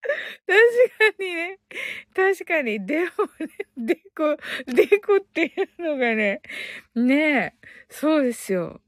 [0.47, 1.59] 確かにね。
[2.15, 2.85] 確かに。
[2.85, 4.37] でもね、でこ、
[4.67, 6.41] でこっていうのがね、
[6.95, 7.53] ねえ、
[7.89, 8.81] そうですよ。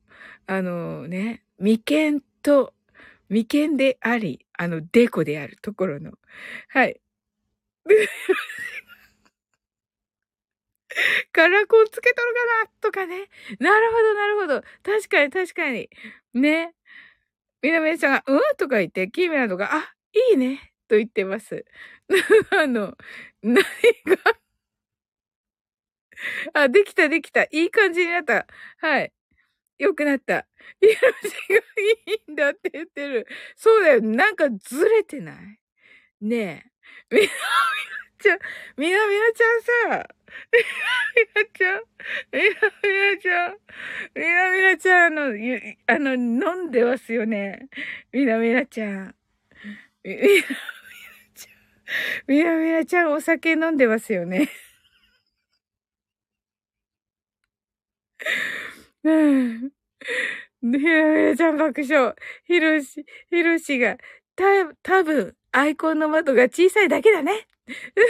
[0.48, 2.74] あのね、眉間と、
[3.30, 6.12] 眉間であり、あの、でこであるところの。
[6.70, 7.00] はい。
[11.34, 13.28] カラコンつけとるかなとかね。
[13.60, 14.62] なるほど、なるほど。
[14.84, 15.90] 確かに、確かに。
[16.34, 16.74] ね。
[17.62, 19.94] みなめちゃんが、うんとか言って、キーメラとか、あ、
[20.32, 20.72] いいね。
[20.88, 21.66] と言ってます。
[22.58, 22.96] あの、
[23.42, 23.64] 何が？
[26.54, 27.44] あ、できたできた。
[27.44, 28.48] いい感じになった。
[28.78, 29.12] はい。
[29.80, 30.48] よくなった。
[30.82, 33.28] いや、がいいんだって言ってる。
[33.56, 34.02] そうだよ。
[34.02, 35.60] なんかずれてない？
[36.22, 36.72] ねえ。
[37.16, 37.34] みなみな
[38.20, 38.40] ちゃん、
[38.78, 39.62] みなみなちゃん
[40.02, 40.10] さ、
[40.54, 41.84] みなみなちゃん、
[42.34, 42.48] みな
[42.84, 43.58] みなちゃん、
[44.16, 45.24] みなみなちゃん、あの、
[45.88, 47.70] あの、飲んでますよね。
[48.14, 49.16] みなみなちゃん。
[50.06, 50.44] みなみな
[51.36, 54.50] ちゃん、みなみなちゃんお酒飲んでますよね。
[59.04, 59.72] うん。
[60.62, 62.16] みなみなちゃん爆笑。
[62.46, 63.98] ひろし、ひろしが、
[64.36, 64.44] た、
[64.84, 67.48] 多分アイコンの窓が小さいだけだね。
[67.98, 68.04] そ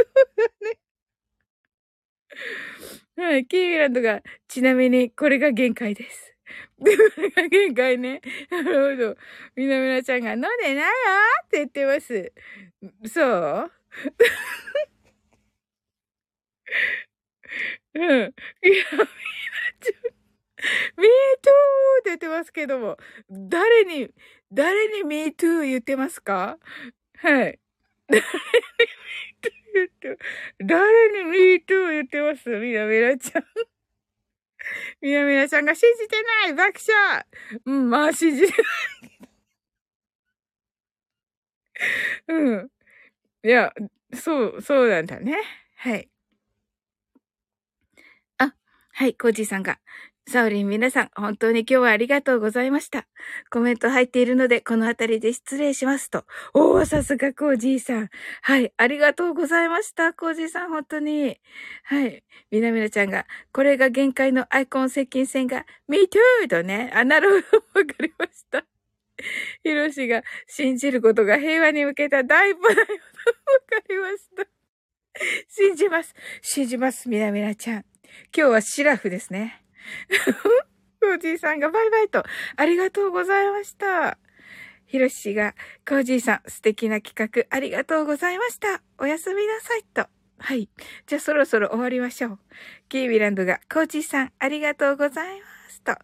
[0.00, 0.78] うだね。
[3.16, 6.31] はい、キーミランドが、ちなみにこれが限界です。
[6.78, 8.20] これが限界ね。
[8.50, 9.16] なるほど。
[9.56, 10.82] みなみなちゃんが飲んでないよ
[11.44, 12.32] って言ってます。
[13.06, 13.72] そう
[17.94, 18.02] うん。
[18.02, 18.30] いや、
[18.62, 19.06] みな
[19.80, 19.94] ちゃん、
[20.96, 21.50] me too
[22.00, 22.96] って言ってますけども、
[23.30, 24.08] 誰に、
[24.52, 26.58] 誰に me too 言ってますか？
[27.18, 27.60] はい。
[28.08, 28.26] 誰に
[28.84, 30.18] me too 言って、
[30.64, 32.48] 誰に me too 言ってます？
[32.50, 33.44] みなみなちゃん。
[35.00, 37.26] みなみなさんが信じてない爆笑
[37.66, 38.56] うん、まあ信じてない
[42.28, 42.68] うん。
[43.44, 43.72] いや、
[44.14, 45.36] そう、そうなんだね。
[45.76, 46.10] はい。
[48.38, 48.54] あ、
[48.92, 49.78] はい、コージーさんが。
[50.28, 53.06] サオリン皆さん、本当に今日はありがとうございました。
[53.50, 56.24] コメント入っているので、この辺りで失礼しますと。
[56.54, 58.08] おー、さすがコージーさん。
[58.42, 60.14] はい、ありがとうございました。
[60.14, 61.38] コージーさん、本当に。
[61.84, 62.24] はい。
[62.50, 66.48] みなみなちゃんが、これが限界のアイコン接近戦が、Me too!
[66.48, 66.92] とね。
[66.94, 67.80] あ、なるほど。
[67.80, 68.64] わかりました。
[69.64, 72.78] ヒロシが信じることが平和に向けた第一歩だよ。
[72.80, 72.90] わか
[73.88, 74.46] りました。
[75.48, 76.14] 信じます。
[76.40, 77.84] 信じます、みなみなちゃん。
[78.34, 79.61] 今日はシラフですね。
[81.00, 82.24] コージーさんがバイバイと、
[82.56, 84.18] ありがとうございました。
[84.86, 85.54] ひろしが、
[85.88, 88.82] コージーさん、素敵な企画、ありがとうございました。
[88.98, 90.06] おやすみなさいと。
[90.38, 90.68] はい。
[91.06, 92.38] じゃあそろそろ終わりましょう。
[92.88, 95.96] キービランドが、コージーさん、ありがとうございますと。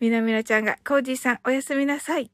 [0.00, 2.30] みなみなちゃんが、コージーさん、おやすみなさい。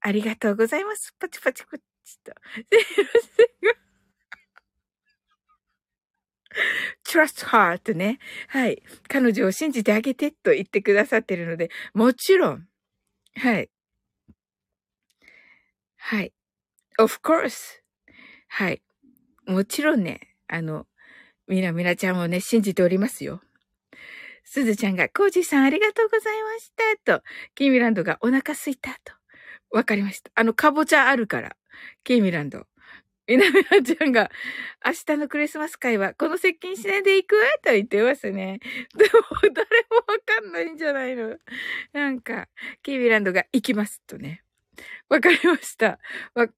[0.00, 1.14] ありがとうございます。
[1.18, 1.84] パチパチパチ
[2.24, 2.32] と。
[2.54, 2.86] ひろし
[3.62, 3.83] が、
[7.06, 8.82] trust her とね、はい。
[9.08, 12.66] 彼女を信じてあげてと言ってくださってるので、もちろん、
[13.36, 13.70] はい。
[15.96, 16.32] はい。
[16.98, 17.80] of course.
[18.48, 18.82] はい。
[19.46, 20.86] もちろんね、あの、
[21.48, 23.40] みなみなちゃんをね、信じておりますよ。
[24.44, 26.72] すずちゃんが、コージさんありがとうございまし
[27.04, 27.18] た。
[27.18, 27.24] と、
[27.54, 28.92] キーミランドがお腹すいた。
[29.04, 29.12] と。
[29.70, 30.30] わかりました。
[30.34, 31.56] あの、かぼちゃあるから。
[32.04, 32.66] キーミランド。
[33.26, 34.30] みなみなちゃんが、
[34.84, 37.36] 明日のクリスマス会はこの接近しないで行く？
[37.64, 38.60] と言ってますね。
[38.96, 39.10] でも、
[39.42, 41.36] 誰もわかんないんじゃないの
[41.92, 42.48] なんか、
[42.82, 44.42] キービランドが行きますとね。
[45.08, 45.98] わかりました。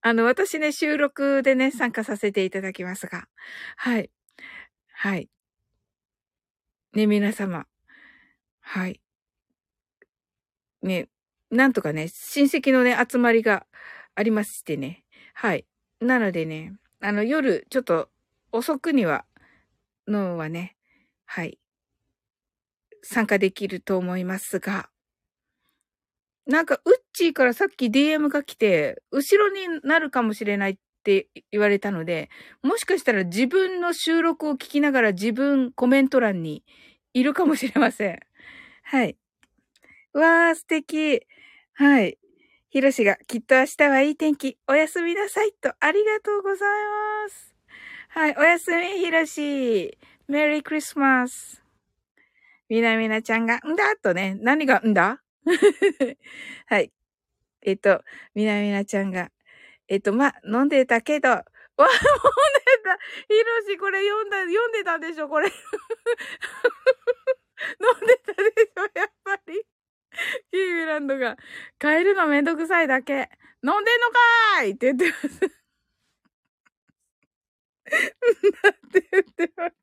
[0.01, 3.29] あの、私ね、収録でね、参加させていただきますが。
[3.77, 4.11] はい。
[4.93, 5.29] はい。
[6.95, 7.67] ね、皆様。
[8.61, 9.01] はい。
[10.83, 11.09] ね、
[11.51, 13.67] なんとかね、親戚のね、集まりが
[14.15, 15.05] ありましてね。
[15.35, 15.67] はい。
[16.01, 18.09] なのでね、あの、夜、ちょっと
[18.53, 19.25] 遅くには、
[20.07, 20.77] のはね、
[21.25, 21.59] はい、
[23.03, 24.91] 参加できると思いますが、
[26.47, 32.31] なんか、ウッチーからさっき DM が来て、後ろになるかもしれないって言われたので、
[32.63, 36.63] もしかしたら自分の収録を聞きながら自分コメント欄に
[37.15, 38.21] いるかもしれません。
[38.85, 39.17] はい。
[40.15, 41.23] わー、素敵。
[41.75, 42.19] はい。
[42.77, 46.69] ひろしが、きっと明日はいい天気、おやすみなさいと、ありがとうござい
[47.25, 47.55] ます。
[48.11, 49.97] はい、おやすみ、ひろし。
[50.29, 51.65] メリークリスマス。
[52.69, 55.23] みなみなちゃんが、んだとね、何がんだ？
[56.69, 56.93] はい。
[57.63, 58.03] えっと、
[58.35, 59.31] みなみなちゃんが、
[59.89, 61.45] えっと、ま、飲んでたけど、 わ、
[61.79, 61.89] 飲んで
[62.85, 62.99] た。
[63.27, 65.49] ひろし、これ読んだ、読んでたでしょ、これ。
[65.49, 65.55] 飲
[68.05, 69.67] んでたでしょ、やっぱり。
[70.51, 71.37] キーミランドが、
[71.81, 73.31] 変えるのめんどくさいだけ。
[73.63, 75.41] 飲んでんのかーいって言ってます。
[75.41, 75.47] だ
[78.71, 79.77] って言ってます。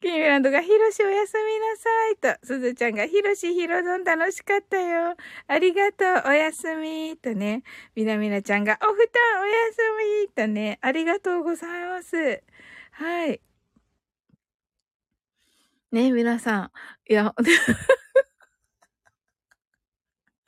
[0.00, 1.88] キーミランドが、ヒロシおやすみなさ
[2.36, 5.16] いと、すずちゃんが、ヒロシヒロドン楽しかったよ。
[5.46, 7.62] ありがとう、おやすみとね、
[7.94, 8.96] みなみなちゃんが、お布団
[9.42, 9.78] おやす
[10.24, 12.42] みとね、ありがとうございます。
[12.92, 13.40] はい。
[15.92, 16.70] ね皆さん。
[17.08, 17.34] いや、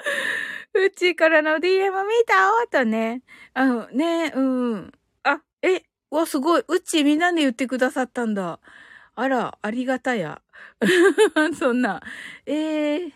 [0.74, 3.22] うちからの DM 見たとね。
[3.55, 4.40] あの、ね、う
[4.76, 4.92] ん。
[5.22, 6.64] あ、え、わ、すごい。
[6.66, 8.61] うちみんなで言ってくださったんだ。
[9.14, 10.42] あら、ありがたや。
[11.59, 12.03] そんな。
[12.46, 13.12] ええー、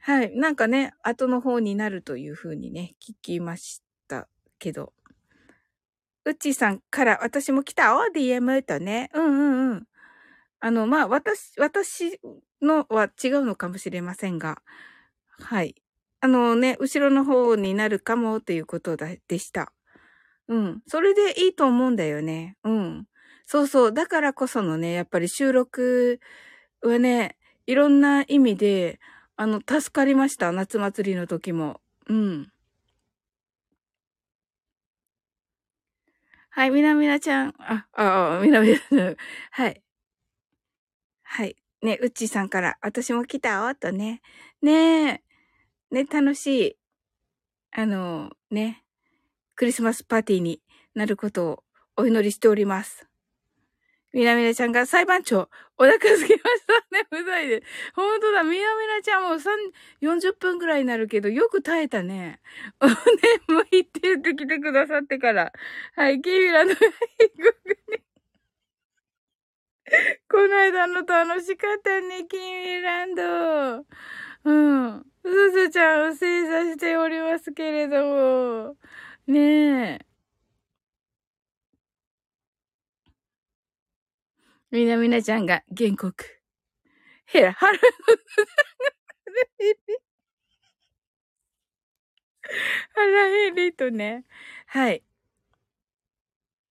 [0.00, 0.36] はい。
[0.36, 4.28] なんかね、後の方になるというふうにね、聞きました
[4.58, 4.92] けど。
[6.24, 9.10] うちさんから私も来たお ?DM とね。
[9.14, 9.88] うんうんうん。
[10.60, 12.20] あの、まあ、私、私
[12.60, 14.60] のは違うのかもしれませんが。
[15.40, 15.74] はい。
[16.20, 19.72] あのね、後ろの方になるかもということでした。
[20.48, 20.82] うん。
[20.86, 22.56] それでいいと思うんだよね。
[22.64, 23.06] うん。
[23.46, 23.92] そうそう。
[23.94, 26.20] だからこそのね、やっぱり収録
[26.82, 29.00] はね、いろんな意味で、
[29.36, 30.52] あの、助かりました。
[30.52, 31.80] 夏祭りの時も。
[32.08, 32.52] うん。
[36.50, 37.54] はい、みなみなちゃん。
[37.58, 39.16] あ、あ、みなみなちゃん。
[39.50, 39.82] はい。
[41.24, 41.56] はい。
[41.82, 44.20] ね、うっちーさんから、私も来たわ、とね。
[44.62, 45.22] ねえ。
[45.90, 46.76] ね、楽しい、
[47.72, 48.84] あの、ね、
[49.54, 50.60] クリスマスパーティーに
[50.94, 51.64] なることを
[51.96, 53.08] お祈りしております。
[54.12, 57.06] みなみなちゃんが裁判長、お腹すきましたね。
[57.10, 57.62] うざいで。
[57.94, 59.50] ほんとだ、みなみなちゃんも3、
[60.00, 62.40] 40分くらいになるけど、よく耐えたね。
[62.80, 62.94] おね、
[63.48, 65.52] もういって言ってきてくださってから。
[65.94, 68.08] はい、キーミラの外国に。
[70.30, 73.86] この間の楽しかったね、キーミランド。
[74.44, 75.04] うん。
[75.24, 78.76] すずちゃんを正座しておりますけれども。
[79.26, 80.06] ねえ。
[84.70, 86.24] みなみなちゃんが原告。
[87.26, 87.78] へら、腹の、
[92.94, 94.24] 腹減りとね。
[94.66, 95.02] はい。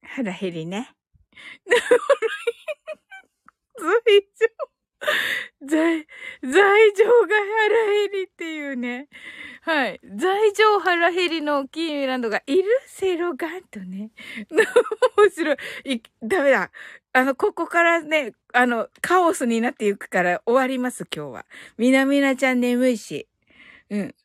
[0.01, 0.95] 腹減りね。
[3.80, 4.76] 随情。
[5.65, 6.07] 罪、
[6.41, 9.07] 罪状が腹減りっていうね。
[9.61, 9.99] はい。
[10.15, 14.11] 罪状腹減りのキーミランドがいるセロガンとね。
[15.17, 15.57] 面白い。
[15.95, 16.71] い、ダメだ。
[17.13, 21.45] あの、ここからね、あの、カオスになっていくから終わります、今日は。
[21.77, 23.27] みなみなちゃん眠いし。
[23.89, 24.15] うん。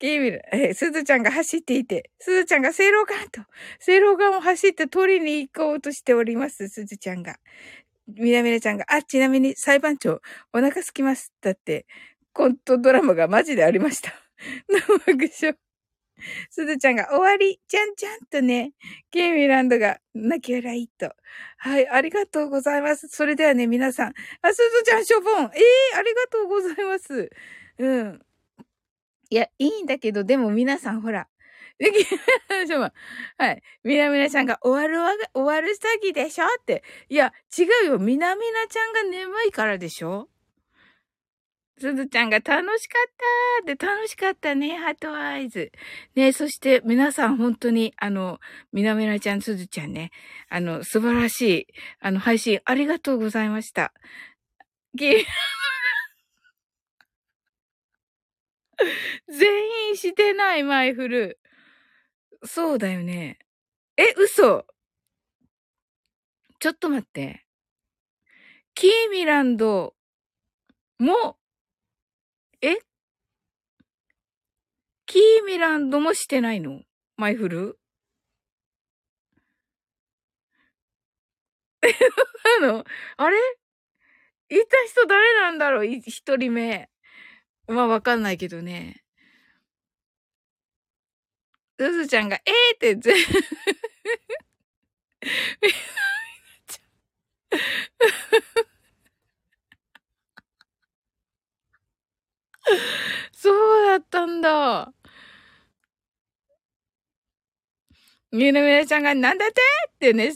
[0.00, 3.42] キーミラ、えすずちゃんが走っていて、すずちゃんがセロガンと、
[3.78, 7.36] セロガンを走って取りに行こうとしております、すずちゃんが。
[8.16, 10.20] みなみなちゃんが、あ、ちなみに裁判長、
[10.52, 11.32] お腹すきます。
[11.40, 11.86] だって、
[12.32, 14.12] コントドラマがマジでありました。
[14.68, 15.58] 生笑。
[16.50, 18.72] すずちゃんが終わり、ちゃんちゃんとね、
[19.10, 21.14] ケイミランドが泣き笑いと。
[21.56, 23.08] はい、ありがとうございます。
[23.08, 24.14] それではね、皆さん。
[24.42, 25.44] あ、すずちゃん、しょぼん。
[25.54, 27.30] ええー、ありがとうございます。
[27.78, 28.20] うん。
[29.30, 31.28] いや、いいんだけど、でも皆さん、ほら。
[33.38, 33.62] はい。
[33.84, 36.84] みなみなちゃんが終わるわ、終わる詐欺でしょって。
[37.08, 37.98] いや、違うよ。
[37.98, 40.28] みなみなちゃんが眠いからでしょ
[41.78, 43.10] すずちゃんが楽しかっ
[43.64, 45.72] たって楽しかったね、ハートアイズ。
[46.14, 48.38] ね、そして皆さん本当に、あの、
[48.72, 50.10] みなみなちゃん、すずちゃんね、
[50.50, 51.66] あの、素晴らしい、
[52.00, 53.94] あの、配信ありがとうございました。
[54.94, 55.24] ゲ
[59.28, 61.38] 全員してない、マイフル。
[62.44, 63.38] そうだよね。
[63.96, 64.66] え、嘘
[66.58, 67.44] ちょっと待って。
[68.74, 69.94] キーミランド
[70.98, 71.36] も、
[72.62, 72.76] え？
[75.06, 76.82] キーミランドもしてないの？
[77.16, 77.78] マイフル？
[82.62, 82.84] あの、
[83.16, 83.38] あれ？
[84.50, 85.86] いた人誰なんだろう？
[85.86, 86.90] 一人目。
[87.68, 89.02] まあわかんないけどね。
[91.80, 93.14] すずちゃんが、えーってぜ、
[103.32, 103.50] そ
[103.82, 104.92] うだったんだ。
[108.30, 109.62] みなみなちゃんが、なんだって？
[109.94, 110.32] ってね、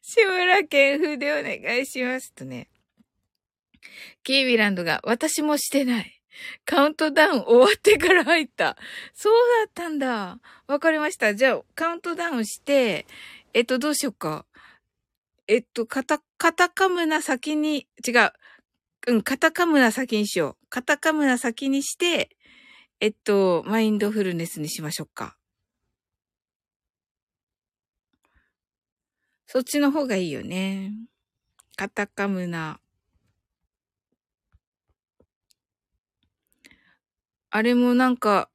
[0.00, 2.68] 志村けん風でお願いしますとね。
[4.22, 6.15] キービランドが、私もしてない。
[6.64, 8.76] カウントダウン終わってから入った。
[9.14, 9.34] そう
[9.64, 10.40] だったんだ。
[10.66, 11.34] わかりました。
[11.34, 13.06] じゃあ、カウントダウンして、
[13.54, 14.46] えっと、どうしようか。
[15.48, 18.32] えっと、カタ、カタカムナ先に、違う。
[19.08, 20.66] うん、カタカムナ先にしよう。
[20.68, 22.36] カタカムナ先にして、
[23.00, 25.36] えっと、マインドフルネスにしましょうか。
[29.46, 30.92] そっちの方がいいよね。
[31.76, 32.80] カタカムナ。
[37.56, 38.50] あれもなんか、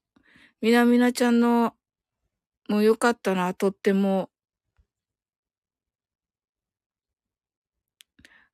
[0.60, 1.74] みなみなちゃんの、
[2.68, 4.30] もうよかったな、とっても。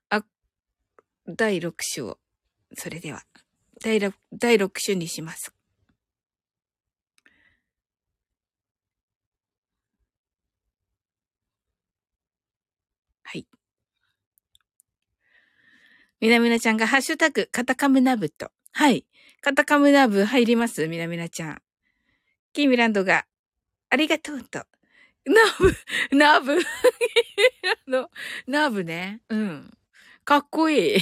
[0.09, 0.24] あ、
[1.26, 2.18] 第6種を。
[2.72, 3.24] それでは、
[3.82, 5.53] 第 6, 第6種にします。
[13.22, 13.46] はい。
[16.20, 18.51] みなみなちゃんがハッシュタグ、カタカムナブと。
[18.72, 19.05] はい。
[19.41, 20.89] カタカムナーブ入ります？
[20.89, 21.62] みなみなちゃん。
[22.53, 23.24] キーミランドが、
[23.89, 24.64] ありがとうと。
[25.24, 25.62] ナー
[26.11, 26.59] ブ、ナーブ、
[27.86, 28.11] の、
[28.47, 29.20] ナーブね。
[29.28, 29.70] うん。
[30.24, 30.99] かっこいい。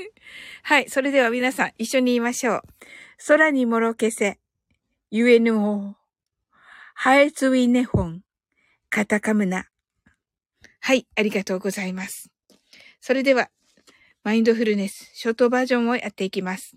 [0.62, 0.88] はい。
[0.88, 2.62] それでは皆さん一緒に言いましょう。
[3.26, 4.38] 空にもろけせ、
[5.10, 5.96] ゆえぬお。
[6.94, 8.22] はえついねほん。
[8.88, 9.68] カタカムナ。
[10.80, 11.06] はい。
[11.14, 12.30] ありがとうございます。
[13.00, 13.50] それでは、
[14.24, 16.76] マインドフルネス、ショートバージョンをやっていきます。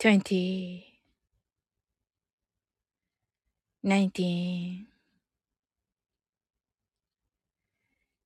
[0.00, 0.82] 20
[3.84, 4.86] 19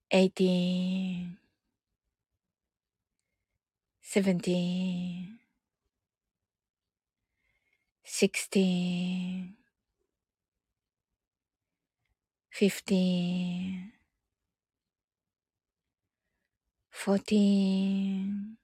[0.09, 1.37] 18
[4.01, 5.41] 17
[8.05, 9.57] 16
[12.53, 13.93] 15
[16.93, 18.64] 14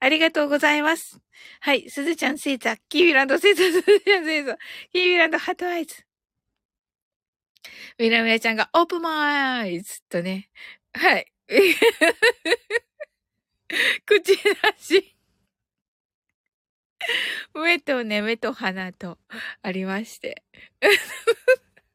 [0.00, 1.20] ありがとうございます。
[1.60, 1.88] はい。
[1.90, 4.56] すずちゃん星座、キービランド星座、すずちゃん星座、
[4.92, 6.04] キービランドハートアイズ。
[7.98, 10.48] みなみなちゃんがオープンマイズとね。
[10.94, 11.26] はい。
[14.06, 15.16] 口出し。
[17.54, 19.18] 目とね、目と鼻と
[19.62, 20.42] ありまして。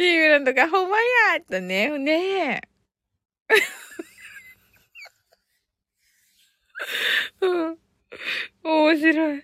[0.00, 2.60] キーブランドがほんまやとね、ねえ。
[7.42, 7.78] うん。
[8.64, 9.38] 面白い。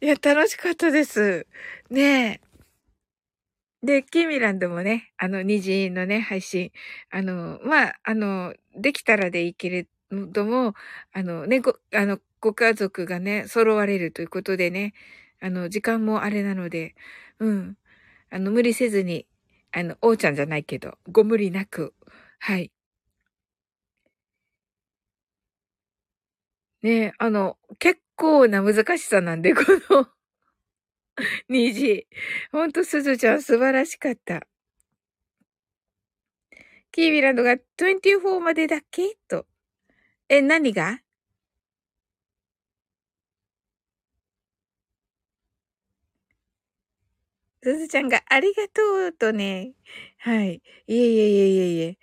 [0.00, 1.46] いや、楽しかったです。
[1.90, 2.40] ね
[3.84, 3.86] え。
[3.86, 6.72] で、キーミランドもね、あの、2時のね、配信。
[7.10, 10.74] あの、まあ、あの、できたらでいいけれども、
[11.12, 14.92] あのね、ご、あの、ご家族がね、揃われるということでね、
[15.40, 16.96] あの、時間もあれなので、
[17.38, 17.76] うん。
[18.30, 19.26] あの、無理せずに、
[19.72, 21.94] あの、おうちゃんじゃないけど、ご無理なく、
[22.38, 22.70] はい。
[26.82, 30.08] ねあの、結構な難しさなんで、この、
[31.48, 32.06] 虹。
[32.52, 34.42] ほんと、すずちゃん素晴らしかった。
[36.94, 39.16] キービランドが24までだけ？
[39.28, 39.46] と。
[40.28, 41.00] え、何が？
[47.62, 49.72] すずちゃんがありがとうとね。
[50.18, 50.62] はい。
[50.86, 51.98] いえいえいえいえいえ。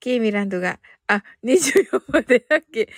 [0.00, 2.88] キーミランドが、あ、24までだっけ。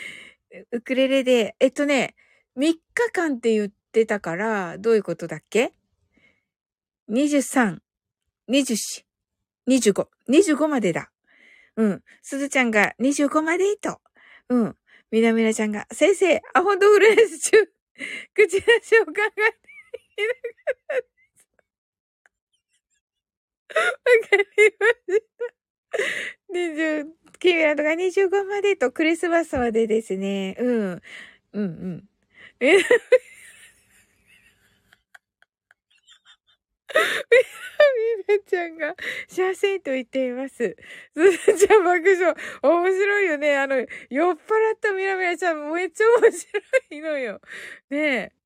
[0.73, 2.15] ウクレレで、えっとね、
[2.57, 2.81] 3日
[3.13, 5.75] 間って言ってたから、どういうことだっけ
[7.11, 7.83] ?23、
[8.49, 9.05] 24、
[9.67, 11.11] 25、25までだ。
[11.77, 12.03] うん。
[12.23, 14.01] すずちゃんが25までいと。
[14.49, 14.77] うん。
[15.11, 17.67] みなみなちゃんが、先生、アホンドフルーツ中、
[18.35, 21.18] 口出しを考えていなかった。
[24.31, 24.45] かり
[24.79, 25.59] ました。
[26.53, 27.07] 20、
[27.39, 30.57] キミランドが25までとクリスマスまでですね。
[30.59, 31.03] うん。
[31.53, 31.63] うん。
[31.63, 32.09] うん。
[32.61, 32.79] え
[38.27, 38.77] みなちゃん。
[38.79, 38.95] が、
[39.29, 40.55] 幸せと言っています。
[40.57, 40.77] す
[41.55, 41.85] ずちゃん。
[41.85, 42.35] 爆笑。
[42.63, 43.57] 面白いよね。
[43.59, 44.37] あの、酔っ払っ
[44.81, 45.71] たみなみなちゃん。
[45.73, 46.61] めっちゃ面白
[46.91, 47.41] いのよ。
[47.91, 48.38] ねえ。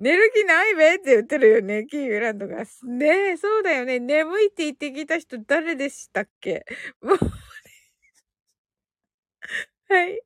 [0.00, 2.64] 寝る気ないべって言ってるよね、キーウランドが。
[2.84, 4.00] ねえ、そうだよね。
[4.00, 6.64] 眠いって言ってきた人誰でしたっけ？
[7.02, 7.20] もう、ね
[9.88, 10.20] はい。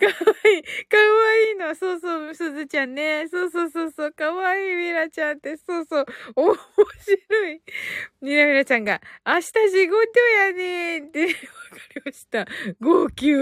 [0.00, 0.12] かわ
[0.50, 0.62] いい。
[0.88, 1.74] かわいいの。
[1.74, 3.28] そうそう、すずちゃんね。
[3.28, 4.12] そうそうそうそう。
[4.12, 5.56] かわいいミラちゃんって。
[5.58, 6.06] そうそう。
[6.36, 7.62] 面白い。
[8.22, 11.34] みなみなちゃんが、明日仕事やねーって、わか
[11.96, 12.46] りました。
[12.80, 13.32] 号泣。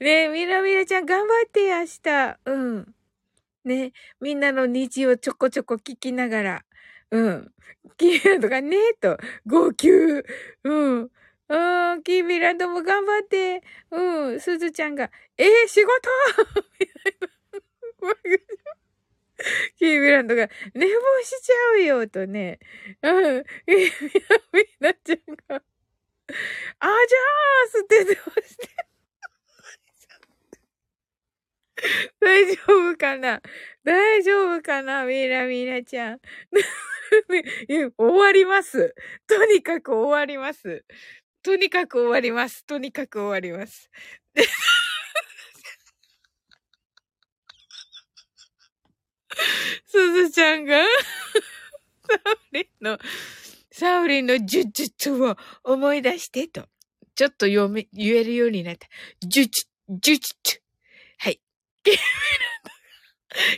[0.00, 2.38] ねえ、みなみなちゃん頑張って明日。
[2.46, 2.94] うん。
[3.64, 6.64] ね、みんなの虹をちょこちょこ聞きながら、
[7.10, 7.52] うん。
[7.96, 9.88] キーランドがねと、号泣。
[10.64, 11.10] うん。
[11.48, 13.62] うん、キービランドも頑張って。
[13.90, 15.90] うん、すずちゃんが、えー、仕事？
[19.76, 20.92] キービランドが、寝坊
[21.22, 22.58] しちゃうよ、とね。
[23.02, 23.44] うん。
[23.66, 23.82] みな、
[24.52, 25.62] みなちゃんが、
[26.80, 28.68] あじゃーすってどうして
[32.20, 33.42] 大丈夫かな？
[33.84, 35.04] 大丈夫かな？
[35.04, 36.20] ミラミラちゃん。
[37.98, 38.94] 終わります。
[39.26, 40.84] とにかく終わります。
[41.42, 42.64] とにかく終わります。
[42.64, 43.90] とにかく終わります。
[49.86, 50.88] すずちゃんがサ
[52.32, 52.98] ウリンの、
[53.70, 56.66] サウリンの呪術を思い出してと、
[57.14, 58.88] ちょっと読め、言えるようになった。
[59.22, 60.63] 呪術、呪術。
[61.86, 62.70] キーミランド、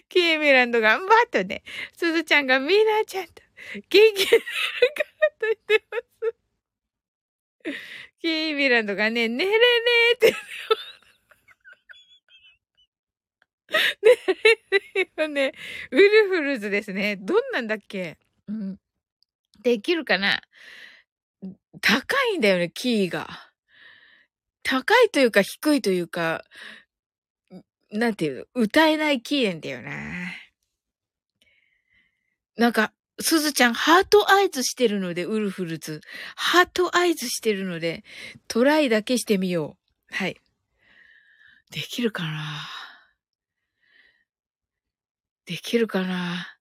[0.09, 1.62] キーミランドが、バッとね、
[1.97, 4.43] すずちゃんがミラちゃんと、元気になる
[4.95, 5.99] からと言ってま
[7.72, 7.77] す。
[8.20, 9.57] キーミランドがね、寝れね
[10.12, 10.77] えって言ってま
[15.16, 15.27] す。
[15.27, 15.53] ね、ね、
[15.91, 17.16] ウルフルズですね。
[17.16, 18.18] どんなんだっけ？
[18.49, 18.79] うん。
[19.62, 20.41] できるかな？
[21.81, 23.29] 高いんだよね、キーが。
[24.62, 26.45] 高いというか低いというか、
[27.91, 29.93] なんていうの、歌えないキーなんだよな。
[32.57, 36.01] なんか、すずちゃん、 heart eyes してるので、ウルフルズ。
[36.35, 38.05] heart eyes してるので、
[38.49, 39.76] トライだけしてみよ
[40.11, 40.14] う。
[40.14, 40.41] はい。
[41.70, 42.68] できるかな？
[45.47, 46.59] できるかな？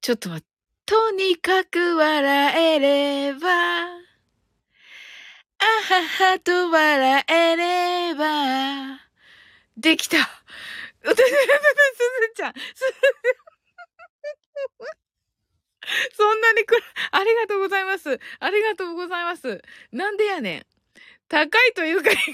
[0.00, 0.50] ちょっと待って。
[0.86, 3.94] とにかく笑えれば、あ
[5.60, 6.02] は
[6.32, 8.98] はと笑えれば、
[9.80, 10.18] できた。
[10.18, 11.16] すず
[12.36, 12.54] ちゃん、
[16.14, 18.20] そんなにくら、ありがとうございます。
[18.38, 19.62] ありがとうございます。
[19.92, 20.66] なんでやねん。
[21.28, 22.32] 高いというか、意味不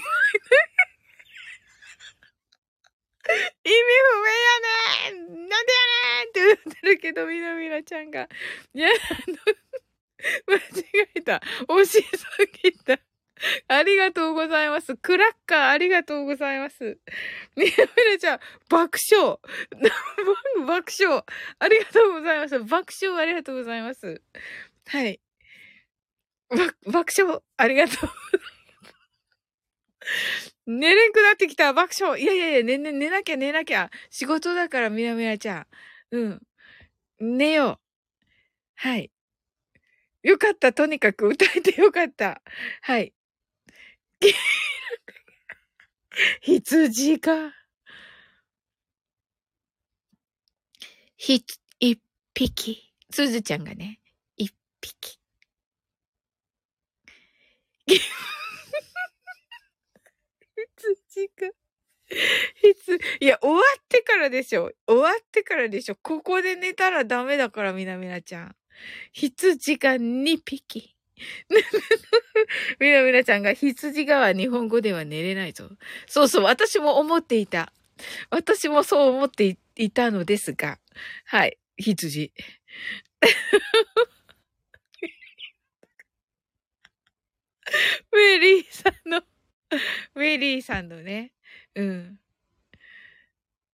[4.21, 4.29] 明
[5.11, 5.79] やねんなんでや
[6.15, 8.27] ねんって言ってるけど、みなみなちゃんが。
[8.73, 8.89] いや、
[10.47, 10.61] 間違
[11.15, 11.41] えた。
[11.67, 12.25] 惜しす
[12.63, 12.99] ぎた。
[13.67, 14.95] ありがとうございます。
[14.97, 16.99] クラッカーありがとうございます。
[17.55, 19.39] みなみなちゃん、爆笑。
[20.65, 21.23] 爆笑。
[21.59, 22.59] ありがとうございます。
[22.59, 24.21] 爆笑ありがとうございます。
[24.87, 25.19] はい。
[26.85, 28.09] 爆笑ありがとう。
[30.65, 33.89] 寝れんくなってきた爆笑いやいやいや、寝、寝、寝なきゃ寝なきゃ。
[34.09, 35.67] 仕事だから、みなみなちゃん。
[36.11, 36.41] うん。
[37.19, 37.79] 寝よう。
[38.75, 39.11] はい。
[40.23, 40.73] よかった。
[40.73, 42.41] とにかく歌えてよかった。
[42.81, 43.13] はい。
[46.41, 47.53] 羊が。
[51.17, 51.43] ひ、
[51.79, 51.99] 一
[52.33, 52.93] 匹。
[53.11, 53.99] すずちゃんがね、
[54.37, 55.19] 一匹。
[57.87, 58.01] 羊
[61.39, 61.47] が。
[62.69, 64.71] いつ、いや、終わってからでしょ。
[64.87, 65.95] 終わってからでしょ。
[66.01, 68.55] ここで寝たらダメだから、みなみなちゃん。
[69.13, 70.96] 羊が2匹。
[72.79, 75.69] みなみなちゃんが羊がは日本語では寝れないぞ。
[76.07, 77.71] そうそう、私も思っていた。
[78.29, 80.79] 私もそう思っていたのですが。
[81.25, 82.31] はい、羊。
[88.13, 89.21] メリーさんの
[90.15, 91.33] ウェリーさんのね、
[91.75, 92.19] うん。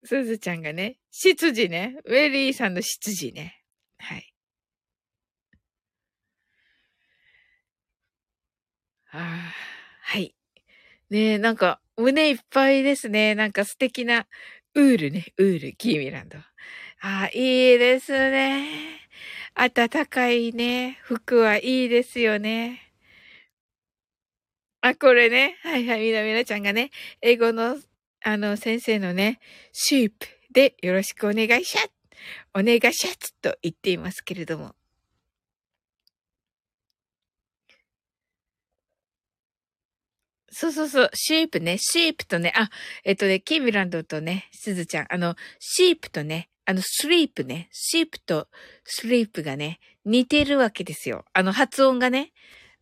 [0.04, 1.98] すずちゃんがね、執事ね。
[2.06, 3.62] ウェリーさんの執事ね。
[4.00, 4.33] はい。
[9.16, 9.54] ああ、
[10.02, 10.34] はい。
[11.12, 13.36] ねえ、なんか、胸いっぱいですね。
[13.36, 14.28] なんか素敵な、
[14.76, 16.40] ウールね、ウール、キーミランド。
[16.40, 16.44] あ
[17.02, 18.68] あ、いいですね。
[19.56, 22.82] 暖かいね、服はいいですよね。
[24.82, 25.58] あ、これね。
[25.62, 26.02] はいはい。
[26.02, 26.90] みなみなちゃんがね、
[27.22, 27.78] 英語の、
[28.26, 29.40] あの、先生のね、
[29.72, 31.82] シープでよろしくお願いしゃ
[32.54, 34.76] お願いしゃつと言っていますけれども。
[40.54, 42.70] そうそうそう、シープね、シープとね、あ、
[43.04, 48.48] えっとね、キービランドとね、すずちゃん、あの、シープとね、あの、スリープね、シープと
[48.86, 51.26] スリープがね、似てるわけですよ。
[51.34, 52.32] あの、発音がね。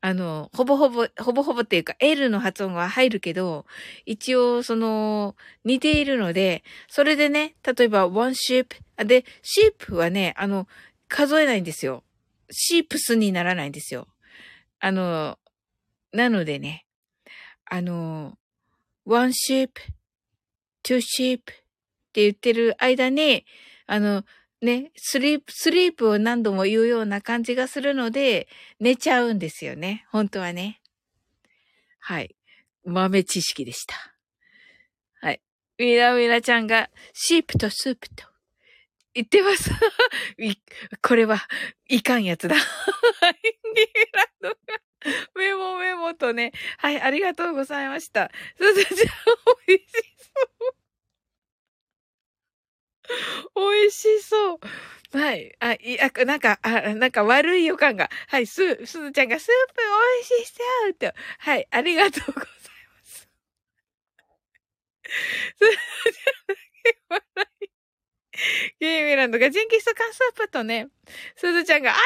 [0.04, 3.66] あの、ほぼほぼ、ほぼほぼっていうか L の発音が入るけど、
[4.06, 8.66] 一応その、似ているので、それでね、例えば one sheep、
[9.06, 10.68] で、sheep はね、あの、
[11.08, 12.04] 数えないんですよ。
[12.50, 14.08] シープスにならないんですよ。
[14.80, 15.38] あの、
[16.14, 16.86] なのでね、
[17.74, 18.34] あの、
[19.06, 19.70] one sheep,
[20.84, 21.42] two sheep っ
[22.12, 23.46] て言ってる間に、
[23.88, 24.26] あの、
[24.62, 28.50] ね、スリープ、スリープを何度も言うような感じがするので、
[28.82, 30.06] 寝ちゃうんですよね。
[30.12, 30.82] 本当はね。
[32.00, 32.36] はい。
[32.84, 33.96] 豆知識でした。
[35.22, 35.42] はい。
[35.78, 38.26] みなみなちゃんが、シープとスープと
[39.14, 39.72] 言ってます。
[41.02, 41.38] これは、
[41.88, 42.58] いかんやつだ。
[42.60, 43.36] はい。
[45.36, 46.52] メモメモとね。
[46.78, 48.32] はい、ありがとうございました。
[48.58, 48.96] すずちゃん、
[49.68, 49.88] 美味し
[50.28, 50.76] そう。
[53.56, 55.18] 美味しそう。
[55.18, 55.54] はい。
[55.60, 58.10] あ、いや、なんか、あ、なんか悪い予感が。
[58.28, 59.82] はい、す、すずちゃんがスープ
[60.30, 61.14] 美味しそうと。
[61.40, 63.28] はい、ありがとうございます。
[65.58, 65.72] すず
[66.14, 67.21] ちゃんだけ笑い。
[68.80, 70.90] ゲーミランドがジンギスカンスープとね、
[71.36, 72.02] すずちゃんが、相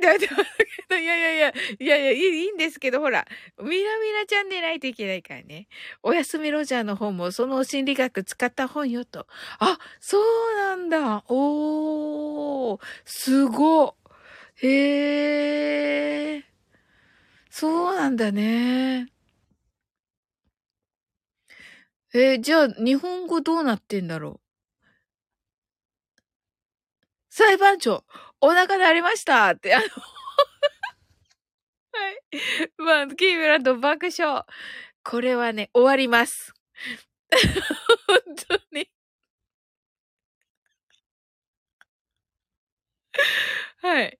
[0.00, 1.48] 手してって言われてますけど、いやいやいや、
[1.78, 3.26] いやいや、いいんですけど、ほら、
[3.58, 5.68] ミラミラちゃんでないといけないからね。
[6.02, 9.26] おやすみロジャーの本もその心理学使った本よと。
[9.58, 11.24] あ、そうなんだ。
[11.28, 13.96] おー、すご。
[14.56, 16.42] へー。
[17.50, 19.08] そうなんだね。
[22.14, 24.41] えー、じゃあ、日本語どうなってんだろう？
[27.34, 28.04] 裁判長、
[28.42, 29.84] お腹鳴りましたって、あの
[31.92, 32.20] はい。
[32.76, 34.44] まあ、キーブランド爆笑。
[35.02, 36.52] これはね、終わります。
[38.06, 38.18] 本
[38.48, 38.88] 当に。
[43.78, 44.18] はい。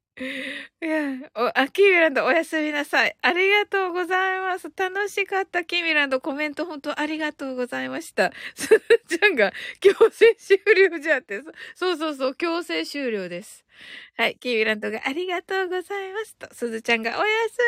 [0.81, 3.17] いや、お、あ、キーミランドおやすみなさい。
[3.23, 4.71] ありがとうございます。
[4.77, 5.65] 楽しかった。
[5.65, 8.33] キーミランドコメント本当ありがとうございました。
[8.55, 10.59] すずちゃんが強制終
[10.91, 11.41] 了じゃって。
[11.75, 13.65] そうそうそう、強制終了です。
[14.17, 17.19] はい、キーミランドがありがとうございますと、すずちゃんがおや
[17.49, 17.59] す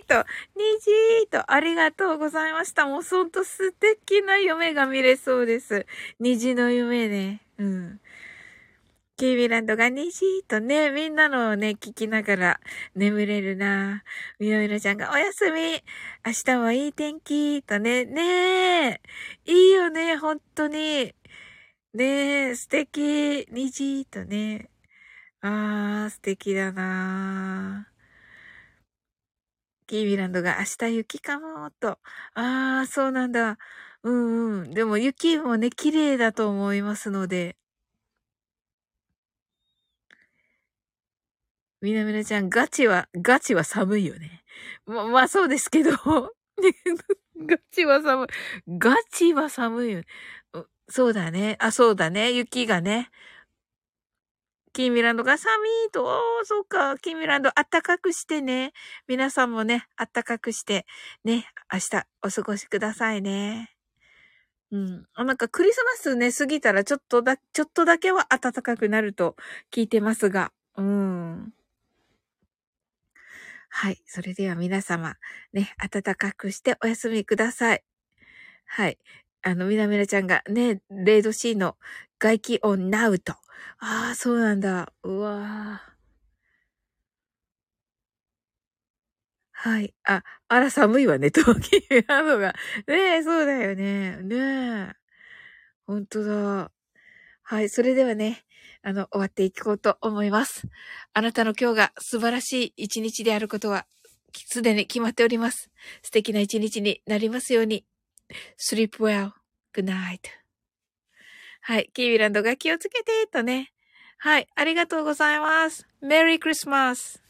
[0.00, 0.16] みと、
[0.56, 2.86] にじーと、ありがとうございました。
[2.86, 5.86] もうほんと素敵な夢が見れそうです。
[6.20, 7.42] 虹の夢ね。
[7.58, 8.00] うん。
[9.22, 12.60] キーミランドが西とね、みんなのをね、聞きながら
[12.96, 14.02] 眠れるな
[14.40, 15.60] みのみのちゃんがおやすみ
[16.26, 19.00] 明日はいい天気とね、ねえ
[19.44, 21.14] いいよね、本当に。
[21.94, 24.68] ねえ、素敵虹とね。
[25.40, 27.88] あー、素敵だな
[29.86, 32.00] キーミランドが明日雪かも、と。
[32.34, 33.56] あー、そうなんだ。
[34.02, 34.70] うんうん。
[34.72, 37.56] でも雪もね、綺麗だと思いますので。
[41.82, 44.44] みなみなちゃん、ガチは、ガチは寒いよね。
[44.86, 45.90] ま、まあそうですけど、
[47.36, 48.78] ガチは寒い。
[48.78, 50.02] ガチは寒いよ。
[50.88, 51.56] そうだね。
[51.58, 52.30] あ、そうだね。
[52.32, 53.10] 雪がね。
[54.72, 55.54] キーミランドが寒
[55.88, 56.96] いと、おー、そうか。
[56.98, 58.72] キーミランド暖かくしてね。
[59.08, 60.86] 皆さんもね、暖かくして、
[61.24, 63.74] ね、明日お過ごしくださいね。
[64.70, 65.06] うん。
[65.14, 69.36] あ、なんかクリスマスね、過ぎたらちょっとだ、ちょっとだけは暖かくなると
[69.72, 70.52] 聞いてますが。
[70.76, 71.52] うん。
[73.74, 74.02] はい。
[74.06, 75.16] それでは皆様、
[75.54, 77.82] ね、暖かくしてお休みください。
[78.66, 78.98] はい。
[79.42, 81.76] あの、みなみなちゃんがね、0度 C の
[82.18, 83.32] 外気温ナウと。
[83.80, 84.92] ああ、そうなんだ。
[85.04, 85.92] うわー。
[89.52, 89.94] はい。
[90.04, 92.54] あ、あら寒いわね、冬季なのが。
[92.88, 94.16] ねえ、そうだよね。
[94.22, 94.36] ね
[94.90, 94.92] え。
[95.86, 96.72] ほんとだ。
[97.42, 97.68] はい。
[97.68, 98.44] それではね、
[98.82, 100.68] あの、終わっていこうと思います。
[101.14, 103.86] あなたの今日が素晴らしい一日であることは、
[104.34, 105.70] すでに決まっております。
[106.02, 107.84] 素敵な一日になりますように。
[108.58, 109.32] sleep well.
[109.74, 110.20] good night.
[111.60, 111.90] はい。
[111.94, 113.72] キービランドが気をつけて、とね。
[114.18, 114.48] はい。
[114.54, 115.86] ありがとうございます。
[116.00, 117.22] メリークリスマス。